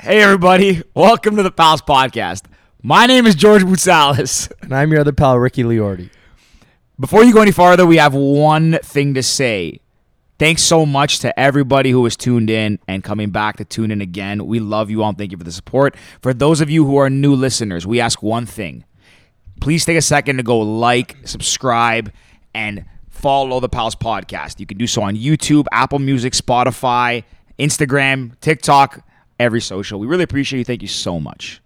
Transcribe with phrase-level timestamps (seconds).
[0.00, 0.80] Hey, everybody.
[0.94, 2.44] Welcome to the Pals Podcast.
[2.84, 4.48] My name is George Boutsalis.
[4.62, 6.08] And I'm your other pal, Ricky Liorti.
[7.00, 9.80] Before you go any farther, we have one thing to say.
[10.38, 14.00] Thanks so much to everybody who has tuned in and coming back to tune in
[14.00, 14.46] again.
[14.46, 15.96] We love you all and thank you for the support.
[16.22, 18.84] For those of you who are new listeners, we ask one thing.
[19.60, 22.12] Please take a second to go like, subscribe,
[22.54, 24.60] and follow the Pals Podcast.
[24.60, 27.24] You can do so on YouTube, Apple Music, Spotify,
[27.58, 29.04] Instagram, TikTok,
[29.38, 29.98] every social.
[30.00, 30.64] We really appreciate you.
[30.64, 31.60] Thank you so much.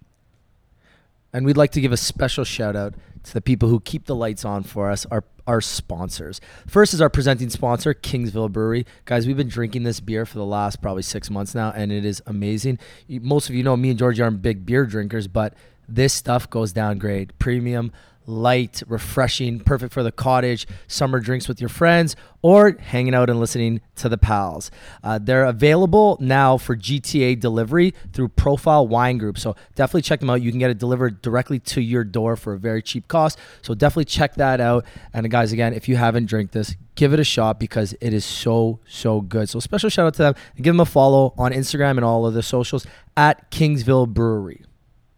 [1.33, 2.95] And we'd like to give a special shout out
[3.25, 6.41] to the people who keep the lights on for us, our our sponsors.
[6.69, 8.87] First is our presenting sponsor, Kingsville Brewery.
[9.07, 12.05] Guys, we've been drinking this beer for the last probably six months now, and it
[12.05, 12.79] is amazing.
[13.09, 15.55] Most of you know me and Georgie aren't big beer drinkers, but
[15.89, 17.37] this stuff goes down great.
[17.41, 17.91] Premium,
[18.27, 23.39] light, refreshing, perfect for the cottage, summer drinks with your friends, or hanging out and
[23.39, 24.71] listening to the pals.
[25.03, 29.39] Uh, they're available now for GTA delivery through Profile Wine Group.
[29.39, 30.43] So definitely check them out.
[30.43, 33.39] You can get it delivered directly to your door for a very cheap cost.
[33.63, 34.85] So definitely check that out.
[35.13, 38.25] And guys, again, if you haven't drank this, give it a shot because it is
[38.25, 39.49] so, so good.
[39.49, 42.27] So special shout out to them and give them a follow on Instagram and all
[42.27, 44.63] of the socials at Kingsville Brewery.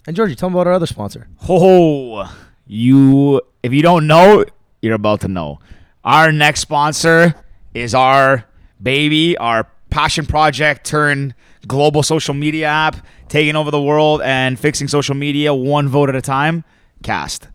[0.07, 1.29] And Georgie, tell them about our other sponsor.
[1.39, 2.29] Ho,
[2.67, 4.45] you if you don't know,
[4.83, 5.61] you're about to know.
[6.05, 7.35] Our next sponsor
[7.73, 8.45] is our
[8.83, 11.35] baby, our passion project turn
[11.67, 12.97] global social media app,
[13.29, 16.65] taking over the world and fixing social media one vote at a time.
[17.03, 17.49] Cast.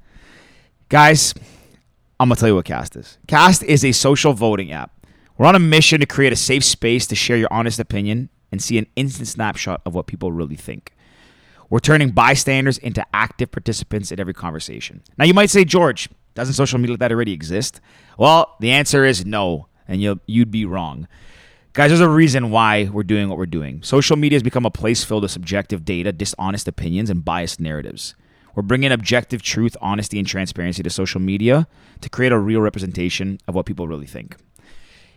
[0.89, 1.33] Guys,
[2.19, 3.17] I'm gonna tell you what Cast is.
[3.27, 4.91] Cast is a social voting app.
[5.37, 8.61] We're on a mission to create a safe space to share your honest opinion and
[8.61, 10.93] see an instant snapshot of what people really think.
[11.69, 15.03] We're turning bystanders into active participants in every conversation.
[15.17, 17.79] Now, you might say, George, doesn't social media like that already exist?
[18.17, 21.07] Well, the answer is no, and you'll, you'd be wrong.
[21.73, 23.83] Guys, there's a reason why we're doing what we're doing.
[23.83, 28.15] Social media has become a place filled with subjective data, dishonest opinions, and biased narratives.
[28.55, 31.67] We're bringing objective truth, honesty, and transparency to social media
[32.01, 34.35] to create a real representation of what people really think.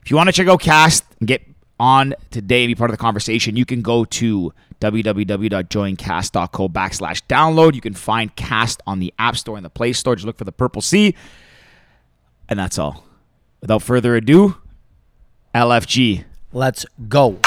[0.05, 1.52] If you want to check out Cast and get
[1.83, 7.75] on today be part of the conversation, you can go to www.joincast.co backslash download.
[7.75, 10.15] You can find Cast on the App Store and the Play Store.
[10.15, 11.17] Just look for the purple C.
[12.49, 13.05] And that's all.
[13.61, 14.59] Without further ado,
[15.57, 16.25] LFG.
[16.53, 17.41] Let's go.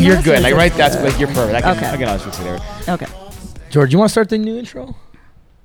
[0.00, 0.42] Talk louder You're this, good.
[0.42, 1.54] Like right, that's like you're perfect.
[1.54, 1.90] I can, Okay.
[1.90, 2.60] I can always fix it there.
[2.88, 3.06] Okay.
[3.70, 4.96] George, you want to start the new intro?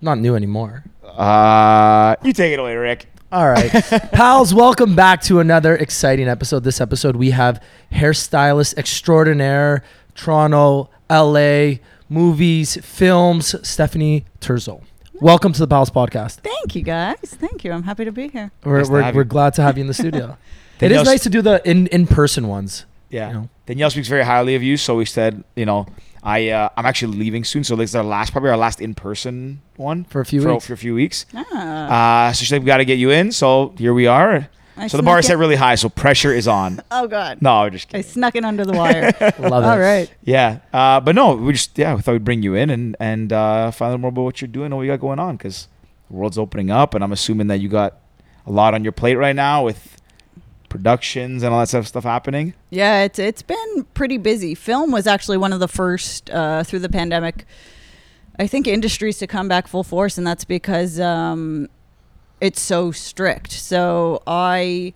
[0.02, 0.84] Not new anymore.
[1.04, 3.08] Uh, you take it away, Rick.
[3.32, 3.72] All right.
[4.12, 6.64] Pals, welcome back to another exciting episode.
[6.64, 7.64] This episode, we have
[7.94, 11.80] hairstylist extraordinaire, Toronto, LA,
[12.10, 14.82] movies, films, Stefanie Terzo.
[15.14, 16.40] Welcome to the Pals podcast.
[16.40, 17.18] Thank you, guys.
[17.24, 17.72] Thank you.
[17.72, 18.52] I'm happy to be here.
[18.64, 20.38] We're, Nice we're, have we're glad to have you in the studio.
[20.82, 22.86] it is nice to do the in, in person ones.
[23.16, 23.28] Yeah.
[23.30, 23.50] You know.
[23.66, 25.88] Danielle speaks very highly of you, so we said, you know,
[26.22, 28.94] I uh, I'm actually leaving soon, so this is our last, probably our last in
[28.94, 30.66] person one For a few for, weeks.
[30.68, 31.26] for a few weeks.
[31.34, 34.50] Ah, Uh, so she said we got to get you in, so here we are.
[34.78, 36.82] I so the bar is set really high, so pressure is on.
[36.92, 37.42] Oh God.
[37.42, 39.14] No, I'm just I snuck it under the wire.
[39.40, 39.68] Love it.
[39.72, 40.12] All right.
[40.24, 43.32] Yeah, uh, but no, we just yeah, we thought we'd bring you in and and
[43.32, 45.68] uh, find out more about what you're doing and what you got going on because
[46.10, 47.98] the world's opening up, and I'm assuming that you got
[48.46, 49.95] a lot on your plate right now with
[50.76, 52.54] productions and all that stuff stuff happening.
[52.70, 54.56] Yeah, it's it's been pretty busy.
[54.56, 57.46] Film was actually one of the first uh, through the pandemic.
[58.38, 61.70] I think industries to come back full force, and that's because um,
[62.42, 63.52] it's so strict.
[63.52, 64.94] So I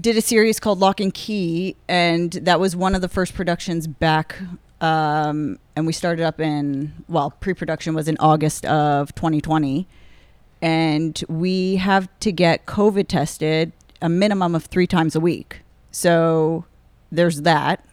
[0.00, 3.86] did a series called Locke & Key, and that was one of the first productions
[3.86, 4.36] back.
[4.80, 9.88] Um, and we started up in well, pre-production was in August of 2020,
[10.62, 15.62] and we have to get COVID tested a minimum of three times a week.
[15.90, 16.64] So
[17.10, 17.84] there's that.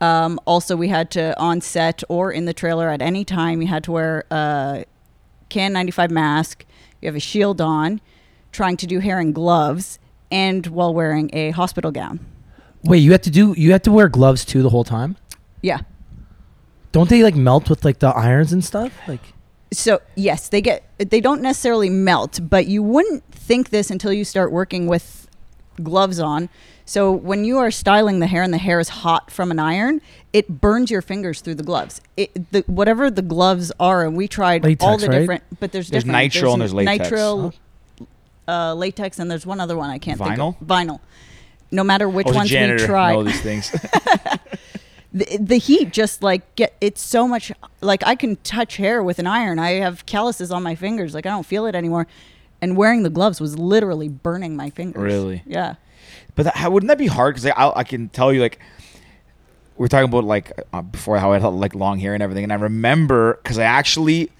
[0.00, 3.60] Um, also, we had to on set or in the trailer at any time.
[3.60, 4.84] You had to wear a
[5.50, 6.64] KN95 mask.
[7.00, 8.00] You have a shield on,
[8.52, 9.98] trying to do hair and gloves,
[10.30, 12.20] and while wearing a hospital gown.
[12.82, 15.16] Wait, you had to do you had to wear gloves too the whole time?
[15.60, 15.80] Yeah.
[16.92, 18.98] Don't they like melt with like the irons and stuff?
[19.06, 19.20] Like
[19.72, 24.24] So yes, they get they don't necessarily melt, but you wouldn't think this until you
[24.24, 25.28] start working with
[25.82, 26.48] gloves on.
[26.84, 30.00] So when you are styling the hair and the hair is hot from an iron,
[30.32, 32.00] it burns your fingers through the gloves.
[32.16, 35.18] It, the, whatever the gloves are, and we tried all the right?
[35.20, 36.32] different, but there's There's different.
[36.32, 37.08] nitrile and there's latex.
[37.08, 37.54] Nitrile,
[38.48, 40.58] uh, latex, and there's one other one I can't think of.
[40.60, 40.98] Vinyl.
[41.70, 42.86] no matter which I was a ones we janitor.
[42.86, 43.70] try, Know these things.
[45.12, 49.18] the, the heat just like get it's so much like I can touch hair with
[49.18, 49.58] an iron.
[49.58, 51.14] I have calluses on my fingers.
[51.14, 52.06] Like I don't feel it anymore.
[52.62, 55.00] And wearing the gloves was literally burning my fingers.
[55.02, 55.42] Really?
[55.46, 55.76] Yeah.
[56.34, 57.34] But that, how- wouldn't that be hard?
[57.34, 58.58] Because I, I can tell you, like,
[59.76, 62.44] we are talking about like uh, before how I had like long hair and everything,
[62.44, 64.30] and I remember because I actually,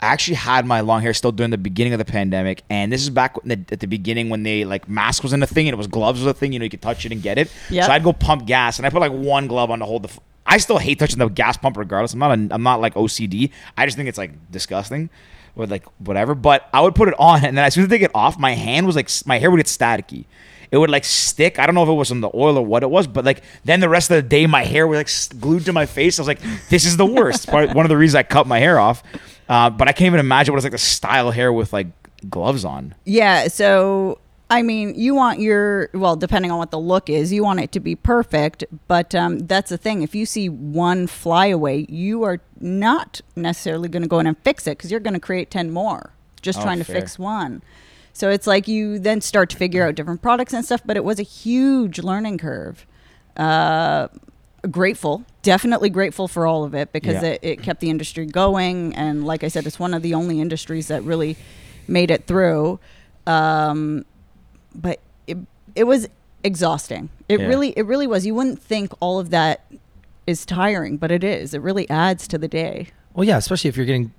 [0.00, 3.00] I actually had my long hair still during the beginning of the pandemic, and this
[3.02, 5.76] is back the, at the beginning when they like mask wasn't a thing and it
[5.78, 6.52] was gloves was a thing.
[6.52, 7.48] You know, you could touch it and get it.
[7.70, 7.84] Yep.
[7.86, 10.08] So I'd go pump gas, and I put like one glove on to hold the.
[10.08, 12.12] F- I still hate touching the gas pump regardless.
[12.12, 13.52] I'm not a, I'm not like OCD.
[13.76, 15.10] I just think it's like disgusting.
[15.56, 17.98] Or like whatever, but I would put it on, and then as soon as they
[17.98, 20.26] get off, my hand was like my hair would get staticky
[20.70, 21.58] it would like stick.
[21.58, 23.42] I don't know if it was from the oil or what it was, but like
[23.64, 26.18] then the rest of the day, my hair was like glued to my face.
[26.18, 27.46] I was like, this is the worst.
[27.50, 29.02] Part one of the reasons I cut my hair off.
[29.48, 31.88] Uh, but I can't even imagine what it's like to style hair with like
[32.28, 32.94] gloves on.
[33.04, 33.48] Yeah.
[33.48, 37.58] So, I mean, you want your, well, depending on what the look is, you want
[37.60, 38.62] it to be perfect.
[38.86, 40.02] But um, that's the thing.
[40.02, 44.66] If you see one flyaway, you are not necessarily going to go in and fix
[44.68, 46.12] it because you're going to create 10 more
[46.42, 47.00] just Oh, trying to fair.
[47.00, 47.60] fix one.
[48.12, 51.02] So it's like you then start to figure out different products and stuff, but it
[51.04, 52.86] was a huge learning curve.
[53.36, 54.06] Uh,
[54.70, 57.30] grateful, definitely grateful for all of it because Yeah.
[57.30, 58.94] it, it kept the industry going.
[58.94, 61.36] And like I said, it's one of the only industries that really
[61.88, 62.78] made it through.
[63.26, 64.04] Um,
[64.80, 65.38] but it,
[65.74, 66.08] it was
[66.44, 67.08] exhausting.
[67.28, 67.46] It Yeah.
[67.46, 68.24] really, it really was.
[68.26, 69.64] You wouldn't think all of that
[70.26, 71.54] is tiring, but it is.
[71.54, 74.12] It really adds to the day Well, yeah, especially if you're getting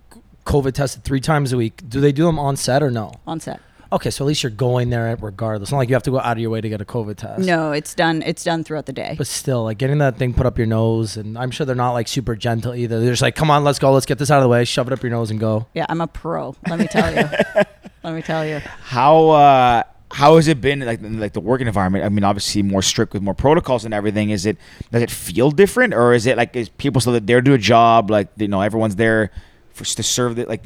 [0.45, 1.81] COVID tested three times a week.
[1.87, 3.13] Do they do them on set or no?
[3.27, 3.59] on set.
[3.89, 5.67] Okay, so at least you're going there regardless.
[5.67, 7.15] It's not like you have to go out of your way to get a COVID
[7.15, 7.39] test.
[7.45, 8.21] No, it's done.
[8.25, 9.15] It's done throughout the day.
[9.17, 11.93] But still, like getting that thing put up your nose, and I'm sure they're not
[11.93, 12.99] like super gentle either.
[12.99, 14.87] They're just like, come on, let's go, let's get this out of the way, shove
[14.87, 15.67] it up your nose and go.
[15.73, 16.53] Yeah, I'm a pro.
[16.67, 17.29] Let me tell you.
[18.03, 18.59] let me tell you.
[18.81, 19.83] How uh,
[20.17, 22.03] how has it been like like the working environment?
[22.03, 24.31] I mean, obviously more strict with more protocols and everything.
[24.31, 24.57] Is it
[24.91, 27.59] does it feel different, or is it like is people still there to do a
[27.59, 28.09] job?
[28.09, 29.29] Like you know, everyone's there
[29.69, 30.63] for to serve the like.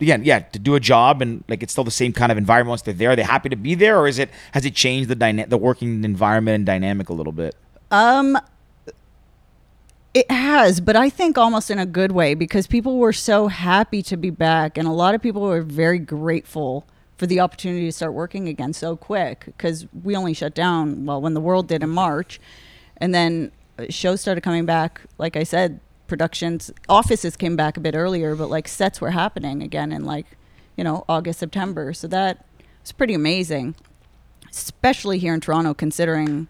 [0.00, 2.70] Again, yeah, to do a job and like it's still the same kind of environment
[2.70, 3.10] once they're there.
[3.10, 5.58] Are they happy to be there, or is it has it changed the dyna- the
[5.58, 7.54] working environment and dynamic a little bit?
[7.90, 8.38] Um,
[10.14, 14.02] it has, but I think almost in a good way because people were so happy
[14.04, 16.86] to be back, and a lot of people were very grateful
[17.22, 21.20] for the opportunity to start working again so quick because we only shut down well
[21.20, 22.40] when the world did in March,
[22.96, 25.02] and then uh, shows started coming back.
[25.18, 25.78] Like I said,
[26.08, 30.26] productions, offices came back a bit earlier, but like sets were happening again in like
[30.76, 31.92] you know August, September.
[31.92, 32.44] So that
[32.82, 33.76] was pretty amazing,
[34.50, 36.48] especially here in Toronto, considering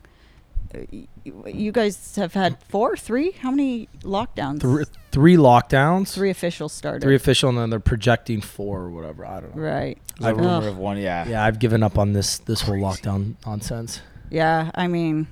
[1.24, 3.32] you guys have had four, three?
[3.32, 4.60] How many lockdowns?
[4.60, 7.02] Three, three lockdowns, Three official started.
[7.02, 9.24] three official, and then they're projecting four or whatever.
[9.26, 9.62] I don't know.
[9.62, 9.98] Right.
[10.18, 10.64] There's a I've- rumor Ugh.
[10.64, 11.28] of one, yeah.
[11.28, 14.00] Yeah, I've given up on this this whole lockdown nonsense.
[14.30, 14.70] Yeah.
[14.74, 15.26] I mean,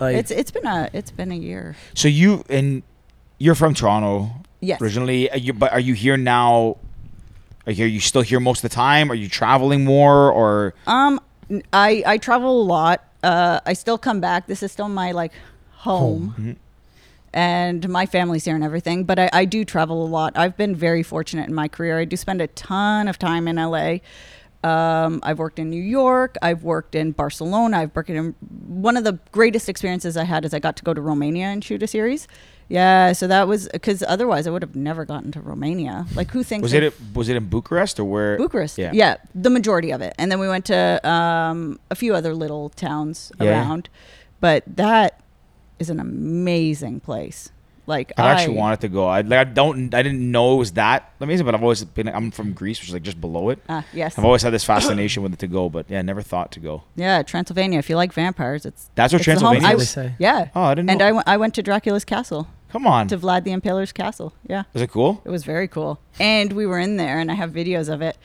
[0.00, 1.76] Like, it's it's been a it's been a year.
[1.94, 2.82] So you and
[3.38, 4.30] you're from Toronto
[4.60, 4.80] Yes.
[4.80, 5.30] originally.
[5.30, 6.76] Are you, but are you here now?
[7.66, 9.10] Are you, are you still here most of the time?
[9.10, 10.74] Are you traveling more or?
[10.86, 13.04] Um, n- I I travel a lot.
[13.22, 14.46] Uh, I still come back.
[14.46, 15.32] This is still my like
[15.72, 16.34] home.
[16.38, 16.56] Mhm.
[17.34, 20.34] and my family's here and everything, but I, I do travel a lot.
[20.36, 21.98] I've been very fortunate in my career.
[21.98, 24.00] I do spend a ton of time in LA.
[24.62, 26.36] Um, I've worked in New York.
[26.42, 27.78] I've worked in Barcelona.
[27.78, 28.34] I've worked in
[28.68, 31.64] one of the greatest experiences I had is I got to go to Romania and
[31.64, 32.28] shoot a series.
[32.72, 36.06] Yeah, so that was because otherwise I would have never gotten to Romania.
[36.14, 38.36] Like, who thinks Was of- it was it in Bucharest or where?
[38.38, 38.78] Bucharest.
[38.78, 38.92] Yeah.
[38.94, 39.16] Yeah.
[39.34, 40.14] the majority of it.
[40.18, 43.50] And then we went to um, a few other little towns Yeah.
[43.50, 43.88] around.
[44.40, 45.20] But that
[45.78, 47.50] is an amazing place.
[47.84, 49.06] Like I actually I- wanted to go.
[49.08, 52.06] I like I don't I didn't know it was that amazing, but I've always been.
[52.08, 53.58] I'm from Greece, which is like just below it.
[53.68, 54.16] Ah, yes.
[54.16, 56.84] I've always had this fascination with it to go, but yeah, never thought to go.
[56.94, 57.80] Yeah, Transylvania.
[57.80, 59.24] If you like vampires, it's That's where it's.
[59.24, 59.90] Transylvania I is?
[59.90, 60.14] say.
[60.20, 60.48] Yeah.
[60.54, 61.22] Oh, I didn't And know.
[61.26, 64.32] I I went to Dracula's castle, Come on, to Vlad the Impaler's castle.
[64.46, 64.64] Yeah.
[64.72, 65.20] was it cool?
[65.24, 66.00] It was very cool.
[66.18, 68.16] And we were in there, and I have videos of it.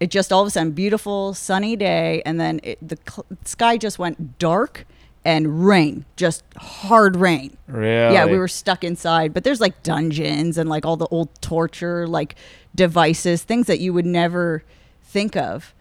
[0.00, 3.76] It just all of a sudden, beautiful, sunny day, and then it, the cl- sky
[3.76, 4.84] just went dark
[5.24, 7.56] and rain, just hard rain.
[7.68, 8.14] Really?
[8.14, 12.08] Yeah, we were stuck inside, but there's like dungeons and like all the old torture
[12.08, 12.34] like
[12.74, 14.64] devices, things that you would never
[15.04, 15.74] think of.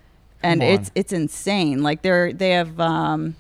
[0.43, 1.83] And it's it's insane.
[1.83, 3.35] Like they're they have um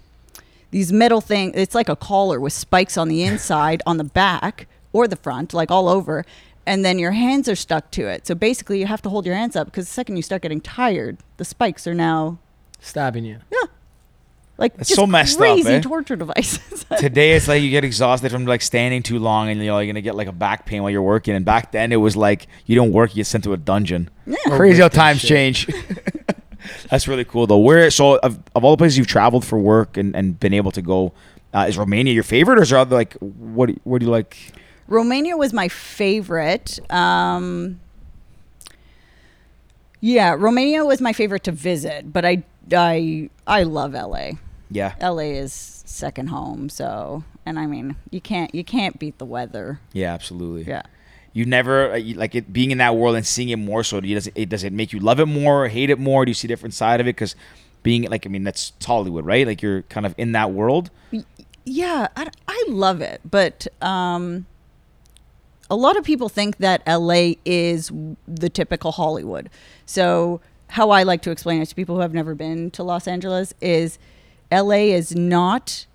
[0.71, 4.67] these metal thing it's like a collar with spikes on the inside, on the back
[4.93, 6.25] or the front, like all over.
[6.65, 8.27] And then your hands are stuck to it.
[8.27, 10.61] So basically you have to hold your hands up because the second you start getting
[10.61, 12.37] tired, the spikes are now
[12.79, 13.39] stabbing you.
[13.51, 13.67] yeah.
[14.57, 15.81] Like That's just so messed up, crazy eh?
[15.81, 16.85] torture devices.
[16.99, 19.91] Today it's like you get exhausted from like standing too long, and you know you're
[19.91, 21.33] gonna get like a back pain while you're working.
[21.33, 24.11] And back then it was like you don't work, you get sent to a dungeon.
[24.27, 24.35] Yeah.
[24.45, 25.29] Crazy how times shit.
[25.29, 25.67] change.
[26.89, 27.57] That's really cool though.
[27.57, 30.71] Where so of, of all the places you've traveled for work and, and been able
[30.71, 31.13] to go,
[31.53, 34.05] uh, is Romania your favorite, or is there other like what do you- what do
[34.05, 34.37] you like?
[34.87, 36.79] Romania was my favorite.
[36.91, 37.79] Um,
[39.99, 44.31] yeah, Romania was my favorite to visit, but I I I love LA.
[44.69, 45.53] Yeah, LA is
[45.85, 49.79] second home, so and I mean you can't you can't beat the weather.
[49.93, 50.63] yeah, absolutely.
[50.63, 50.83] Yeah.
[51.33, 53.83] You never uh, like it being in that world and seeing it more.
[53.83, 56.25] So do does it, does it make you love it more, or hate it more?
[56.25, 57.15] Do you see a different side of it?
[57.15, 57.35] Because
[57.83, 59.47] being like I mean that's Hollywood, right?
[59.47, 60.89] Like you're kind of in that world.
[61.63, 64.47] Yeah, I, I love it, but um,
[65.71, 67.91] a lot of people think that LA is
[68.27, 69.49] the typical Hollywood.
[69.85, 73.07] So, how I like to explain it to people who have never been to Los
[73.07, 73.97] Angeles is
[74.51, 75.85] LA is not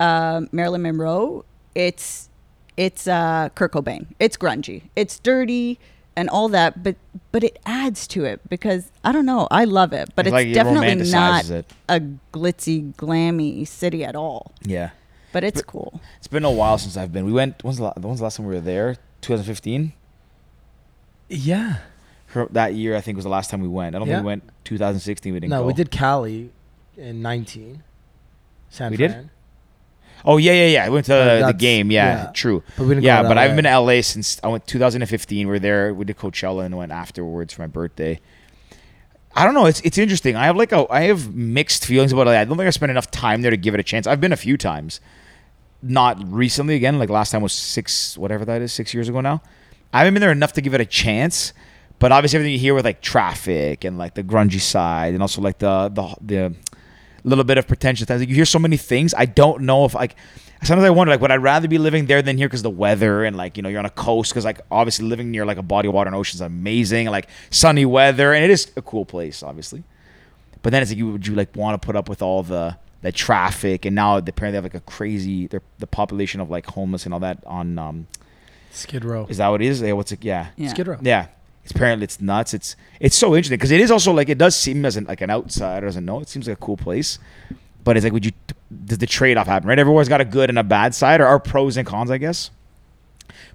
[0.00, 1.44] uh, Marilyn Monroe.
[1.74, 2.27] It's
[2.78, 4.06] it's uh, Kurt Cobain.
[4.18, 4.84] It's grungy.
[4.96, 5.78] It's dirty
[6.16, 6.96] and all that, but
[7.32, 9.46] but it adds to it because I don't know.
[9.50, 11.66] I love it, but It's it's, like it definitely not it.
[11.88, 12.00] a
[12.32, 14.52] glitzy, glammy city at all.
[14.62, 14.90] Yeah,
[15.32, 16.00] But it's cool.
[16.18, 17.24] it's been a while since I've been.
[17.26, 17.62] We went.
[17.62, 18.96] When's the, la- when's the last time we were there?
[19.20, 19.92] 2015.
[21.28, 21.78] Yeah.
[22.28, 23.94] Her- That year, I think was the last time we went.
[23.94, 24.16] I don't Yeah.
[24.16, 25.32] think we went 2016.
[25.32, 25.50] We didn't.
[25.50, 25.66] No, go.
[25.66, 26.50] we did Cali
[26.96, 27.82] in 19.
[28.70, 29.30] San We did?
[30.24, 30.84] Oh yeah, yeah, yeah.
[30.84, 31.90] I went to Uh, the game.
[31.90, 32.30] Yeah, yeah.
[32.32, 32.62] true.
[32.76, 35.48] But we didn't yeah, but I haven't been to LA since I went 2015.
[35.48, 35.94] We are there.
[35.94, 38.20] We did Coachella and went afterwards for my birthday.
[39.34, 39.66] I don't know.
[39.66, 40.34] It's it's interesting.
[40.36, 42.30] I have like a I have mixed feelings about it.
[42.30, 44.06] I don't think I spent enough time there to give it a chance.
[44.06, 45.00] I've been a few times,
[45.82, 46.74] not recently.
[46.74, 49.42] Again, like last time was six whatever that is, six years ago now.
[49.92, 51.52] I haven't been there enough to give it a chance.
[52.00, 55.40] But obviously, everything you hear with like traffic and like the grungy side, and also
[55.42, 56.54] like the the the
[57.28, 58.20] little bit of pretentious things.
[58.20, 59.14] Like, you hear so many things.
[59.16, 60.16] I don't know if like
[60.62, 63.24] sometimes I wonder like would I rather be living there than here because the weather
[63.24, 65.62] and like you know you're on a coast because like obviously living near like a
[65.62, 69.04] body of water and ocean is amazing like sunny weather and it is a cool
[69.04, 69.84] place obviously.
[70.62, 72.76] But then it's like you would you like want to put up with all the
[73.02, 76.66] the traffic and now apparently they have like a crazy they're, the population of like
[76.66, 78.06] homeless and all that on um
[78.72, 79.26] Skid Row.
[79.28, 79.80] is that what it is?
[79.80, 80.24] Yeah, what's it?
[80.24, 80.48] Yeah.
[80.56, 80.68] Yeah.
[80.70, 80.98] Skid Row.
[81.00, 81.28] Yeah.
[81.68, 82.54] It's apparently it's nuts.
[82.54, 85.20] It's it's so interesting because it is also like it does seem as an, like
[85.20, 86.20] an outsider doesn't know.
[86.20, 87.18] It seems like a cool place,
[87.84, 88.32] but it's like would you
[88.86, 89.68] does the trade off happen?
[89.68, 92.16] Right, everyone's got a good and a bad side, or are pros and cons, I
[92.16, 92.50] guess.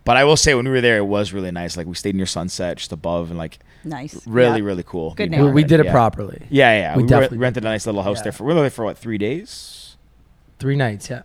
[0.06, 1.76] But I will say when we were there, it was really nice.
[1.76, 4.26] Like we stayed near sunset, just above, and like Nice.
[4.28, 4.66] really, Yeah.
[4.66, 5.14] really cool.
[5.16, 5.92] Good You We, we did it yeah.
[5.92, 6.42] properly.
[6.50, 6.96] Yeah, yeah.
[6.98, 8.24] We We, re- rented a nice little house Yeah.
[8.24, 9.98] there for we were there for what three days.
[10.60, 11.24] Three nights, yeah.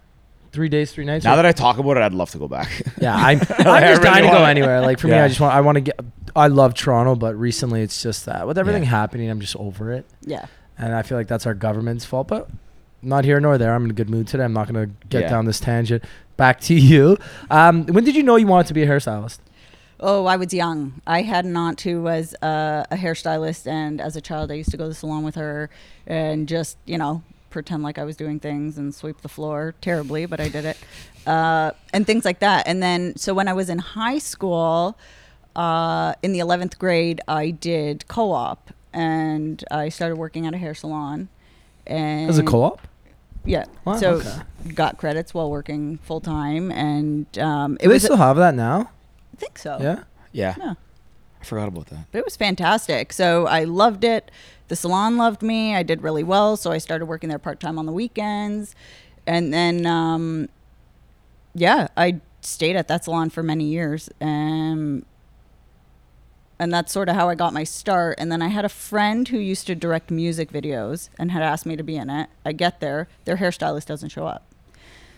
[0.50, 1.25] Three days, three nights.
[1.26, 2.71] Now that I talk about it, I'd love to go back.
[3.00, 4.80] yeah, I'm, I'm I just really dying to go wanna- anywhere.
[4.80, 6.00] Like for me, I just want I want to get.
[6.38, 8.88] I love Toronto, but recently it's just that with everything Yeah.
[8.90, 10.47] happening, I'm just over it, Yeah.
[10.78, 12.28] and I feel like that's our government's fault.
[12.28, 12.49] But
[13.02, 13.75] not here nor there.
[13.75, 14.45] I'm in a good mood today.
[14.45, 15.28] I'm not gonna get Yeah.
[15.30, 16.04] down this tangent.
[16.37, 17.18] Back to you.
[17.50, 19.38] Um, when did you know you wanted to be a hairstylist?
[20.00, 21.00] Oh, I was young.
[21.09, 24.71] I had an aunt who was uh, a hairstylist, and as a child, I used
[24.71, 25.71] to go to the salon with her
[26.07, 30.25] and just, you know, pretend like I was doing things and sweep the floor terribly,
[30.26, 30.76] but I did it,
[31.26, 32.68] uh, and things like that.
[32.68, 34.97] And then, so when I was in high school,
[35.58, 40.58] uh, in the 11th grade, I did co op and I started working at a
[40.58, 41.28] hair salon.
[41.86, 42.80] And As a co-op?
[43.44, 43.64] Yeah.
[43.84, 44.40] Wow, so okay.
[44.74, 48.02] got credits while working full time, and um, it Do they was.
[48.04, 48.90] still have that now?
[49.32, 49.78] I think so.
[49.80, 50.02] Yeah.
[50.32, 50.74] yeah, Yeah.
[51.40, 52.06] I forgot about that.
[52.12, 53.12] But it was fantastic.
[53.12, 54.30] So I loved it.
[54.68, 55.74] The salon loved me.
[55.74, 56.56] I did really well.
[56.56, 58.74] So I started working there part time on the weekends.
[59.26, 60.48] And then, um,
[61.54, 64.10] yeah, I stayed at that salon for many years.
[64.20, 65.04] Um,
[66.58, 68.16] and that's sort of how I got my start.
[68.18, 71.66] And then I had a friend who used to direct music videos and had asked
[71.66, 72.28] me to be in it.
[72.44, 74.44] I get there, their hairstylist doesn't show up.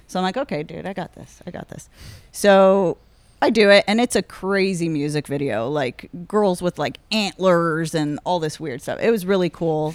[0.06, 1.40] So I'm like, okay, dude, I got this.
[1.46, 1.88] I got this.
[2.32, 2.98] So
[3.40, 8.18] I do it, and it's a crazy music video, like girls with like antlers and
[8.24, 8.98] all this weird stuff.
[9.00, 9.94] It was really cool.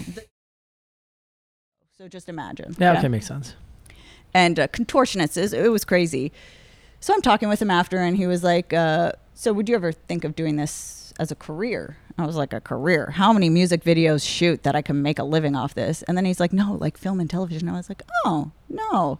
[1.97, 2.75] So just imagine.
[2.79, 2.97] Yeah.
[2.97, 3.55] Okay, makes sense.
[4.33, 6.31] And uh, contortionists, it it was crazy.
[6.99, 9.91] So I'm talking with him after, and he was like, uh, "So would you ever
[9.91, 13.11] think of doing this as a career?" I was like, "A career?
[13.11, 16.25] How many music videos shoot that I can make a living off this?" And then
[16.25, 19.19] he's like, "No, like film and television." I was like, "Oh no."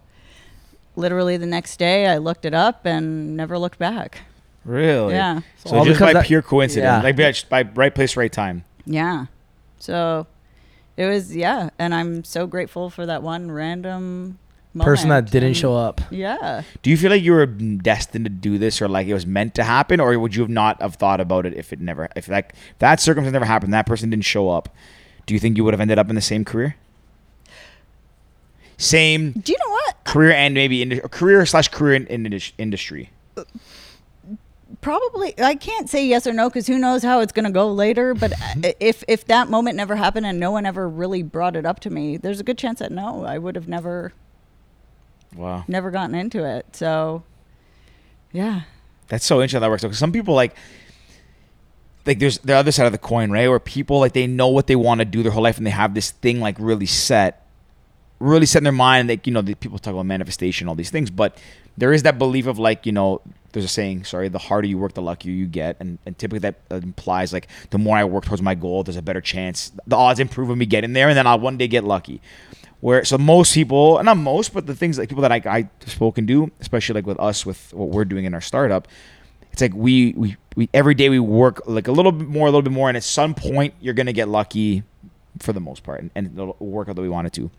[0.96, 4.20] Literally the next day, I looked it up and never looked back.
[4.64, 5.12] Really?
[5.14, 5.40] Yeah.
[5.64, 7.02] So All just by that- pure coincidence, Yeah.
[7.02, 7.16] like
[7.50, 8.64] by, by right place, right time.
[8.86, 9.26] Yeah.
[9.78, 10.26] So
[10.96, 14.38] it was yeah, and I'm so grateful for that one random
[14.84, 16.00] Person that didn't show up.
[16.10, 16.62] Yeah.
[16.82, 19.54] Do you feel like you were destined to do this, or like it was meant
[19.56, 22.28] to happen, or would you have not have thought about it if it never, if
[22.28, 24.68] like that circumstance never happened, that person didn't show up?
[25.26, 26.76] Do you think you would have ended up in the same career?
[28.78, 30.04] Same Do you know what?
[30.04, 33.10] career and maybe in, career slash career in, in industry.
[34.80, 38.14] probably I can't say yes or no because who knows how it's gonna go later.
[38.14, 38.32] But
[38.80, 41.90] if if that moment never happened and no one ever really brought it up to
[41.90, 44.12] me, there's a good chance that no, I would have never
[45.36, 45.64] Wow.
[45.68, 46.74] never gotten into it.
[46.74, 47.22] So,
[48.32, 48.62] yeah,
[49.08, 49.82] That's so interesting how that works.
[49.82, 50.54] Because some people like,
[52.06, 53.48] like there's the other side of the coin, right?
[53.48, 55.70] Where people like they know what they want to do their whole life and they
[55.70, 57.46] have this thing like really set,
[58.20, 59.08] really set in their mind.
[59.08, 61.38] Like you know, the people talk about manifestation, all these things, but
[61.76, 63.20] there is that belief of like you know,
[63.52, 66.40] there's a saying, sorry, the harder you work, the luckier you get, and and typically
[66.40, 69.96] that implies like the more I work towards my goal, there's a better chance, the
[69.96, 72.20] odds improve of me getting there, and then I'll one day get lucky.
[72.80, 76.26] Where so most people, not most, but the things like people that I I've spoken
[76.26, 78.86] to, especially like with us with what we're doing in our startup,
[79.50, 82.50] it's like we we we every day we work like a little bit more, a
[82.50, 84.82] little bit more, and at some point you're gonna get lucky
[85.38, 87.50] for the most part, and, and it'll work out the way we want it to.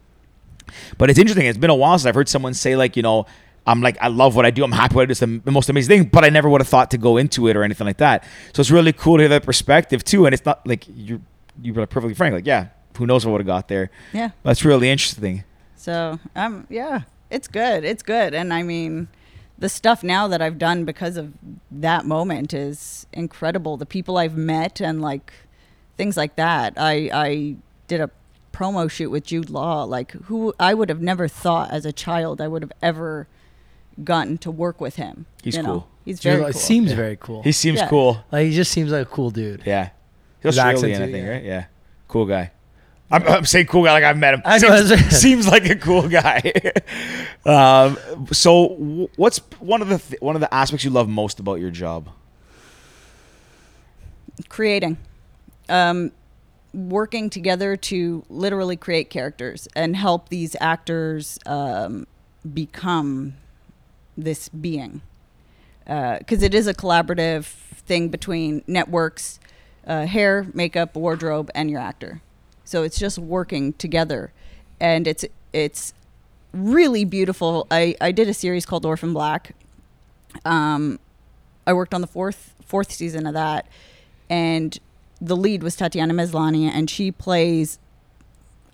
[0.98, 1.46] But it's interesting.
[1.46, 3.26] It's been a while since I've heard someone say like, you know,
[3.66, 4.64] I'm like, I love what I do.
[4.64, 5.12] I'm happy with it.
[5.12, 6.10] It's the, most amazing thing.
[6.10, 8.24] But I never would have thought to go into it or anything like that.
[8.54, 10.26] So it's really cool to hear that perspective too.
[10.26, 11.22] And it's not like you're
[11.62, 12.34] you were perfectly frank.
[12.34, 12.68] Like, yeah,
[12.98, 13.90] who knows what would have got there.
[14.14, 14.32] yeah.
[14.44, 15.44] That's really interesting.
[15.76, 17.84] So um, yeah, it's good.
[17.84, 19.08] It's good, and I mean,
[19.58, 21.34] the stuff now that I've done because of
[21.72, 23.78] that moment is incredible.
[23.78, 25.32] The people I've met and like
[25.98, 26.74] things like that.
[26.78, 27.56] I I
[27.88, 28.10] did a
[28.54, 32.42] promo shoot with Jude Law, like who I would have never thought as a child
[32.42, 33.28] I would have ever
[34.04, 35.26] gotten to work with him.
[35.44, 35.70] He's you know?
[35.70, 35.88] cool.
[36.06, 36.62] He's Dude, very it cool.
[36.62, 37.44] seems very cool.
[37.44, 37.88] He seems Yeah.
[37.90, 38.24] cool.
[38.32, 39.64] like he just seems like a cool dude.
[39.66, 39.90] Yeah.
[40.42, 41.32] He's His accent Australian, I think, yeah.
[41.32, 41.44] right?
[41.44, 41.66] Yeah.
[42.08, 42.52] Cool guy.
[43.10, 44.42] I'm, I'm saying cool guy like I've met him.
[44.44, 46.52] I know, seems, that's- seems like a cool guy.
[47.46, 47.98] um,
[48.32, 51.72] so, what's one of the th- one of the aspects you love most about your
[51.72, 52.10] job?
[54.50, 54.98] creating
[55.68, 56.12] um,
[56.74, 62.06] working together to literally create characters and help these actors um,
[62.54, 63.34] become
[64.16, 65.02] this being
[65.86, 69.40] because it is a collaborative thing between networks
[69.88, 72.22] uh, hair makeup wardrobe and your actor
[72.68, 74.32] so it's just working together
[74.80, 75.94] and it's it's
[76.54, 79.56] really beautiful i i did a series called orphan black
[80.46, 81.00] um
[81.68, 83.68] I worked on the fourth fourth season of that,
[84.30, 84.78] and
[85.22, 87.78] the lead was Tatiana Maslany, and she plays.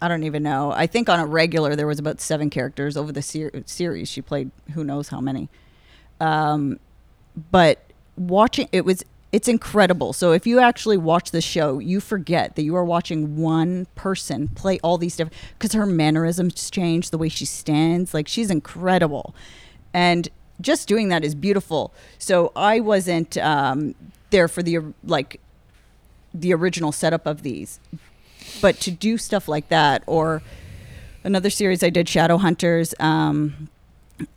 [0.01, 0.71] I don't even know.
[0.71, 4.09] I think on a regular there was about seven characters over the ser- series.
[4.09, 5.49] She played who knows how many.
[6.19, 6.79] Um,
[7.51, 7.79] but
[8.17, 10.13] watching it was it's incredible.
[10.13, 14.47] So if you actually watch the show, you forget that you are watching one person
[14.49, 19.33] play all these different because her mannerisms change, the way she stands, like she's incredible,
[19.91, 20.29] and
[20.61, 21.91] just doing that is beautiful.
[22.19, 23.95] So I wasn't um,
[24.29, 25.41] there for the like
[26.31, 27.79] the original setup of these,
[28.61, 30.43] but to do stuff like that or
[31.23, 32.93] another series I did, Shadowhunters.
[33.01, 33.69] Um,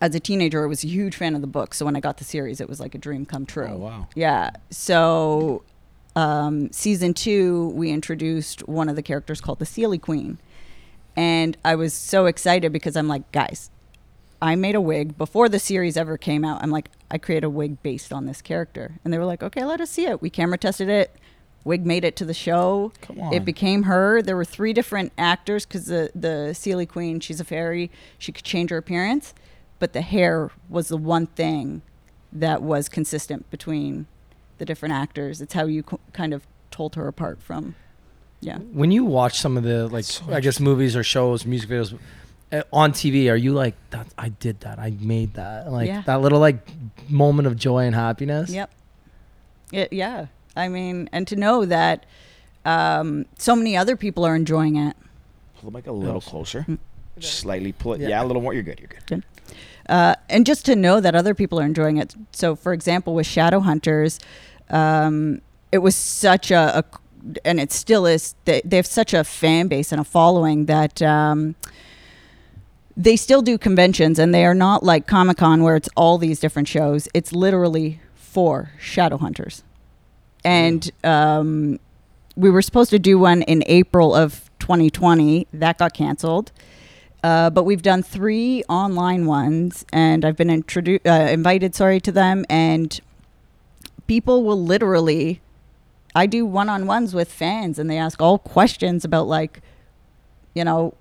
[0.01, 1.75] as a teenager, I was a huge fan of the book.
[1.75, 3.69] So when I got the series, it was like a dream come true.
[3.71, 4.09] Oh, wow.
[4.15, 4.51] Yeah.
[4.71, 5.63] So
[6.15, 10.39] um, season two, we introduced one of the characters called the Seelie Queen.
[11.15, 13.71] And I was so excited because I'm like, guys,
[14.41, 16.63] I made a wig before the series ever came out.
[16.63, 18.99] I'm like, I create a wig based on this character.
[19.05, 20.21] And they were like, okay, let us see it.
[20.21, 21.15] We camera tested it.
[21.65, 22.93] Wig made it to the show.
[23.01, 23.33] Come on.
[23.33, 24.23] It became her.
[24.23, 27.91] There were three different actors because the, the Seelie Queen, she's a fairy.
[28.19, 29.35] She could change her appearance.
[29.79, 31.83] But the hair was the one thing
[32.33, 34.07] that was consistent between
[34.59, 35.41] the different actors.
[35.41, 37.75] It's how you co- kind of told her apart from,
[38.41, 38.59] yeah.
[38.59, 41.99] When you watch some of the like, So I guess movies or shows, music videos
[42.53, 46.03] uh, on TV, are you like, that, I did that, I made that, like Yeah.
[46.07, 46.59] that little like
[47.11, 48.51] moment of joy and happiness?
[48.51, 48.71] Yep.
[49.73, 50.27] It, yeah.
[50.55, 52.07] I mean, and to know that
[52.65, 54.97] um, so many other people are enjoying it.
[55.61, 56.65] Pull the mic a little closer.
[56.69, 56.79] Mm.
[57.19, 58.01] Just slightly pull it.
[58.01, 58.09] Yeah.
[58.09, 58.23] Yeah.
[58.23, 58.53] a little more.
[58.55, 58.81] You're good.
[58.81, 59.25] You're good.
[59.89, 62.15] Uh, and just to know that other people are enjoying it.
[62.33, 64.21] So, for example, with Shadowhunters,
[64.71, 66.85] um, it was such a, a,
[67.45, 68.35] and it still is.
[68.45, 71.55] They, they have such a fan base and a following that um,
[72.97, 76.41] they still do conventions, and they are not like Comic Con where it's all these
[76.41, 77.09] different shows.
[77.15, 79.63] It's literally for Shadowhunters,
[80.45, 81.79] and um,
[82.37, 85.47] we were supposed to do one in April of 2020.
[85.53, 86.53] That got canceled.
[87.27, 92.13] Uh, but we've done three online ones, and I've been introdu- uh, invited, sorry, to
[92.13, 93.01] them, and
[94.07, 95.41] people will literally.
[96.15, 99.61] I do one-on-ones with fans, and they ask all questions about like,
[100.55, 100.95] you know,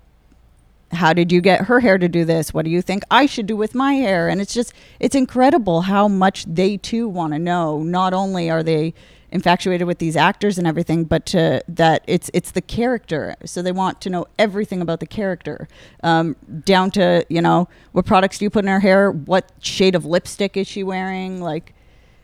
[0.92, 2.54] how did you get her hair to do this?
[2.54, 4.28] What do you think I should do with my hair?
[4.28, 7.82] And it's just, it's incredible how much they too want to know.
[7.82, 8.94] Not only are they
[9.32, 13.36] infatuated with these actors and everything, but to, that it's it's the character.
[13.44, 15.68] So they want to know everything about the character,
[16.02, 19.94] um, down to you know what products do you put in her hair, what shade
[19.94, 21.72] of lipstick is she wearing, like.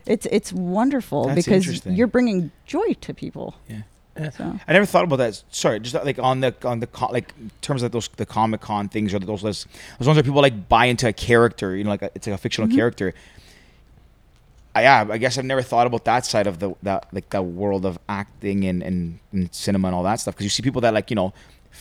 [0.04, 3.54] It's it's wonderful That's because you're bringing joy to people.
[3.68, 3.82] Yeah.
[4.32, 5.42] So I never thought about that.
[5.50, 8.88] Sorry, just like on the on the co- like terms of those the Comic Con
[8.88, 9.66] things or those lists,
[9.98, 11.74] those ones where people like buy into a character.
[11.74, 12.76] You know, like a, it's like a fictional Mm-hmm.
[12.76, 13.14] character.
[14.74, 17.42] I, yeah, I guess I've never thought about that side of the that like that
[17.42, 20.80] world of acting and, and, and cinema and all that stuff because you see people
[20.82, 21.32] that like you know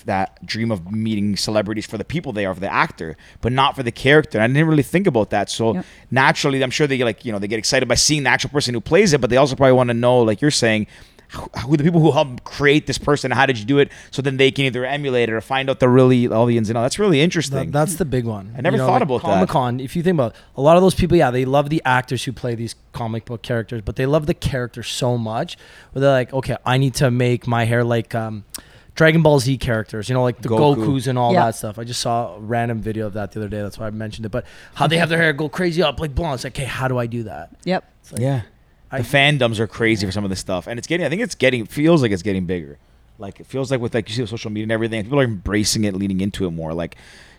[0.06, 3.76] that dream of meeting celebrities for the people they are for the actor but not
[3.76, 5.86] for the character and i didn't really think about that so Yep.
[6.10, 8.50] naturally i'm sure they get like you know they get excited by seeing the actual
[8.52, 10.88] person who plays it but they also probably want to know like you're saying
[11.32, 14.22] who, who the people who helped create this person how did you do it so
[14.22, 16.78] then they can either emulate it or find out the really all the ins and
[16.78, 18.54] outs that's really interesting That, that's the big one.
[18.58, 19.28] I never thought about that.
[19.28, 19.80] Comic Con.
[19.80, 22.24] If you think about it, a lot of those people, yeah, they love the actors
[22.26, 25.58] who play these comic book characters, but they love the character so much.
[25.94, 28.44] Where they're like, okay, I need to make my hair like um,
[28.96, 30.10] Dragon Ball Z characters.
[30.10, 30.76] You know, like the Goku.
[30.86, 31.46] Goku's and all Yeah.
[31.46, 31.80] that stuff.
[31.80, 33.62] I just saw a random video of that the other day.
[33.62, 34.30] That's why I mentioned it.
[34.30, 36.36] But how they have their hair go crazy up like blonde.
[36.36, 37.56] It's like, okay, how do I do that?
[37.64, 37.86] yep.
[38.02, 38.42] It's like, yeah
[38.92, 41.22] I- the fandoms are crazy for some of this stuff and it's getting i think
[41.22, 42.78] it's getting feels like it's getting bigger.
[43.20, 45.24] Like it feels like with like you see with social media and everything people are
[45.24, 46.74] embracing it leaning into it more.
[46.74, 46.96] Like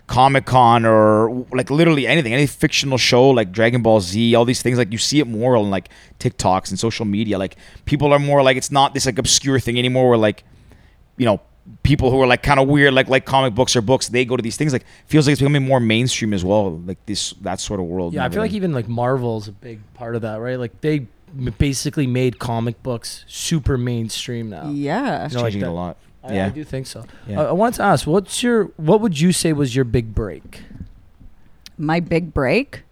[0.06, 4.76] comic-con or like literally anything any fictional show like dragon ball z all these things
[4.76, 5.88] like you see it more on like
[6.20, 7.36] tiktoks and social media.
[7.36, 10.44] Like people are more like it's not this like obscure thing anymore where like
[11.16, 11.40] you know
[11.82, 14.36] people who are like kind of weird like like comic books or books they go
[14.36, 14.72] to these things.
[14.72, 18.14] Like feels like it's becoming more mainstream as well like this that sort of world
[18.14, 20.58] Yeah, I feel like even like Marvel's a big part of that, right?
[20.58, 21.06] Like they
[21.58, 24.70] basically made comic books super mainstream now.
[24.70, 25.24] Yeah.
[25.26, 27.04] it's you know, like changing that- a lot I, yeah I do think so.
[27.26, 27.40] Yeah.
[27.40, 30.62] I, I wanted to ask, what's your what would you say was your big break?
[31.78, 32.82] my big break.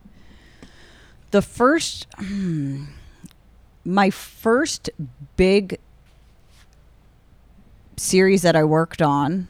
[1.31, 2.87] The first, hmm,
[3.85, 4.91] my first
[5.37, 5.79] big
[7.97, 9.49] series that I worked on.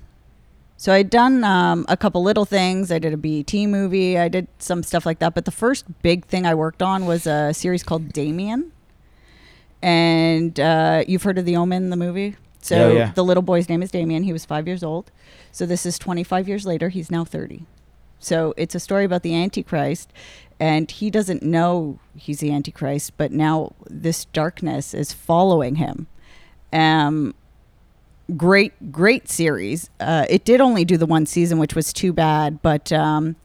[0.77, 2.91] So I'd done um, a couple little things.
[2.91, 4.19] I did a BET movie.
[4.19, 5.35] I did some stuff like that.
[5.35, 8.73] But the first big thing I worked on was a series called Damien.
[9.83, 12.37] And uh, you've heard of The Omen, the movie?
[12.61, 13.13] So Yeah, yeah.
[13.13, 14.25] the little boy's name is Damien.
[14.25, 15.11] He was five years old.
[15.53, 16.91] So this is 25 years later.
[16.91, 17.65] He's now 30.
[18.19, 20.13] So it's a story about the Antichrist,
[20.61, 26.07] and he doesn't know he's the Antichrist, but now this darkness is following him.
[26.71, 27.35] Um,
[28.37, 29.89] great, great series.
[29.99, 33.37] Uh, it did only do the one season, which was too bad, but um,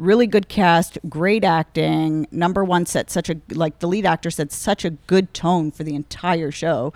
[0.00, 2.26] really good cast, great acting.
[2.30, 5.84] Number one set such a like the lead actor set such a good tone for
[5.84, 6.92] the entire show,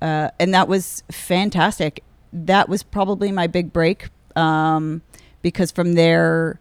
[0.00, 2.04] uh, and that was fantastic.
[2.32, 5.02] That was probably my big break um,
[5.42, 6.60] because from there,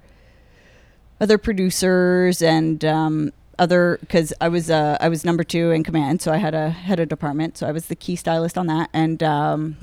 [1.20, 6.22] other producers and um, other because I was uh, I was number two in command,
[6.22, 8.90] so I had a head of department, so I was the key stylist on that,
[8.94, 9.78] and um,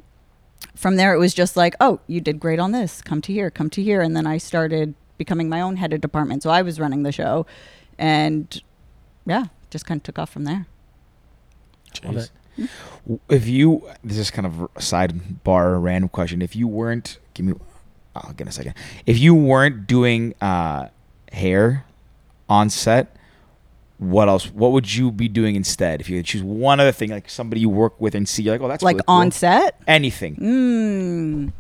[0.74, 3.50] from there it was just like, oh, you did great on this, come to here,
[3.50, 6.62] come to here, and then I started becoming my own head of department, so I
[6.62, 7.46] was running the show,
[7.98, 8.44] and
[9.26, 10.66] yeah, just kind of took off from there.
[12.04, 12.30] Love it.
[13.28, 17.54] if you this is kind of a sidebar random question if you weren't give me
[18.14, 18.74] i'll get a second
[19.06, 20.86] if you weren't doing uh
[21.32, 21.84] hair
[22.48, 23.16] on set
[23.98, 27.10] what else what would you be doing instead if you could choose one other thing
[27.10, 29.16] like somebody you work with and see you're like oh that's like really cool.
[29.16, 29.80] on set.
[29.86, 31.52] anything Mm.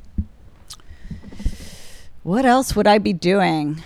[2.30, 3.82] What else would I be doing?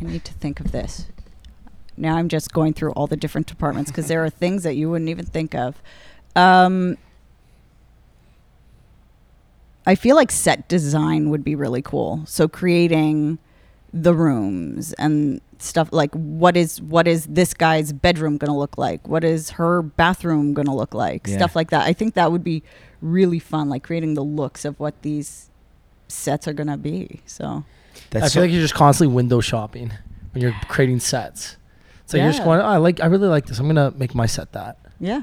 [0.00, 1.06] I need to think of this.
[1.96, 4.88] Now I'm just going through all the different departments because there are things that you
[4.88, 5.82] wouldn't even think of.
[6.36, 6.96] Um,
[9.84, 12.22] I feel like set design would be really cool.
[12.26, 13.40] So creating
[13.92, 18.78] the rooms and stuff like what is what is this guy's bedroom going to look
[18.78, 19.08] like?
[19.08, 21.26] What is her bathroom going to look like?
[21.26, 21.38] Yeah.
[21.38, 21.82] Stuff like that.
[21.82, 22.62] I think that would be
[23.00, 25.50] really fun like creating the looks of what these
[26.08, 27.20] sets are going to be.
[27.26, 27.64] So
[28.10, 29.92] that's I so- feel like you're just constantly window shopping
[30.32, 31.56] when you're creating sets.
[32.06, 33.58] So you're just going, oh, I like, I really like this.
[33.58, 34.78] I'm gonna make my set that.
[35.00, 35.22] yeah.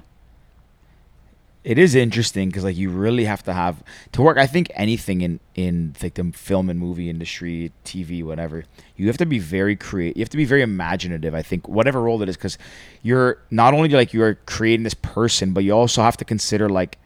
[1.63, 5.21] it is interesting because like you really have to have to work i think anything
[5.21, 8.65] in in like the film and movie industry tv whatever
[8.97, 12.01] you have to be very creative you have to be very imaginative i think whatever
[12.01, 12.57] role it is because
[13.01, 16.97] you're not only like you're creating this person but you also have to consider like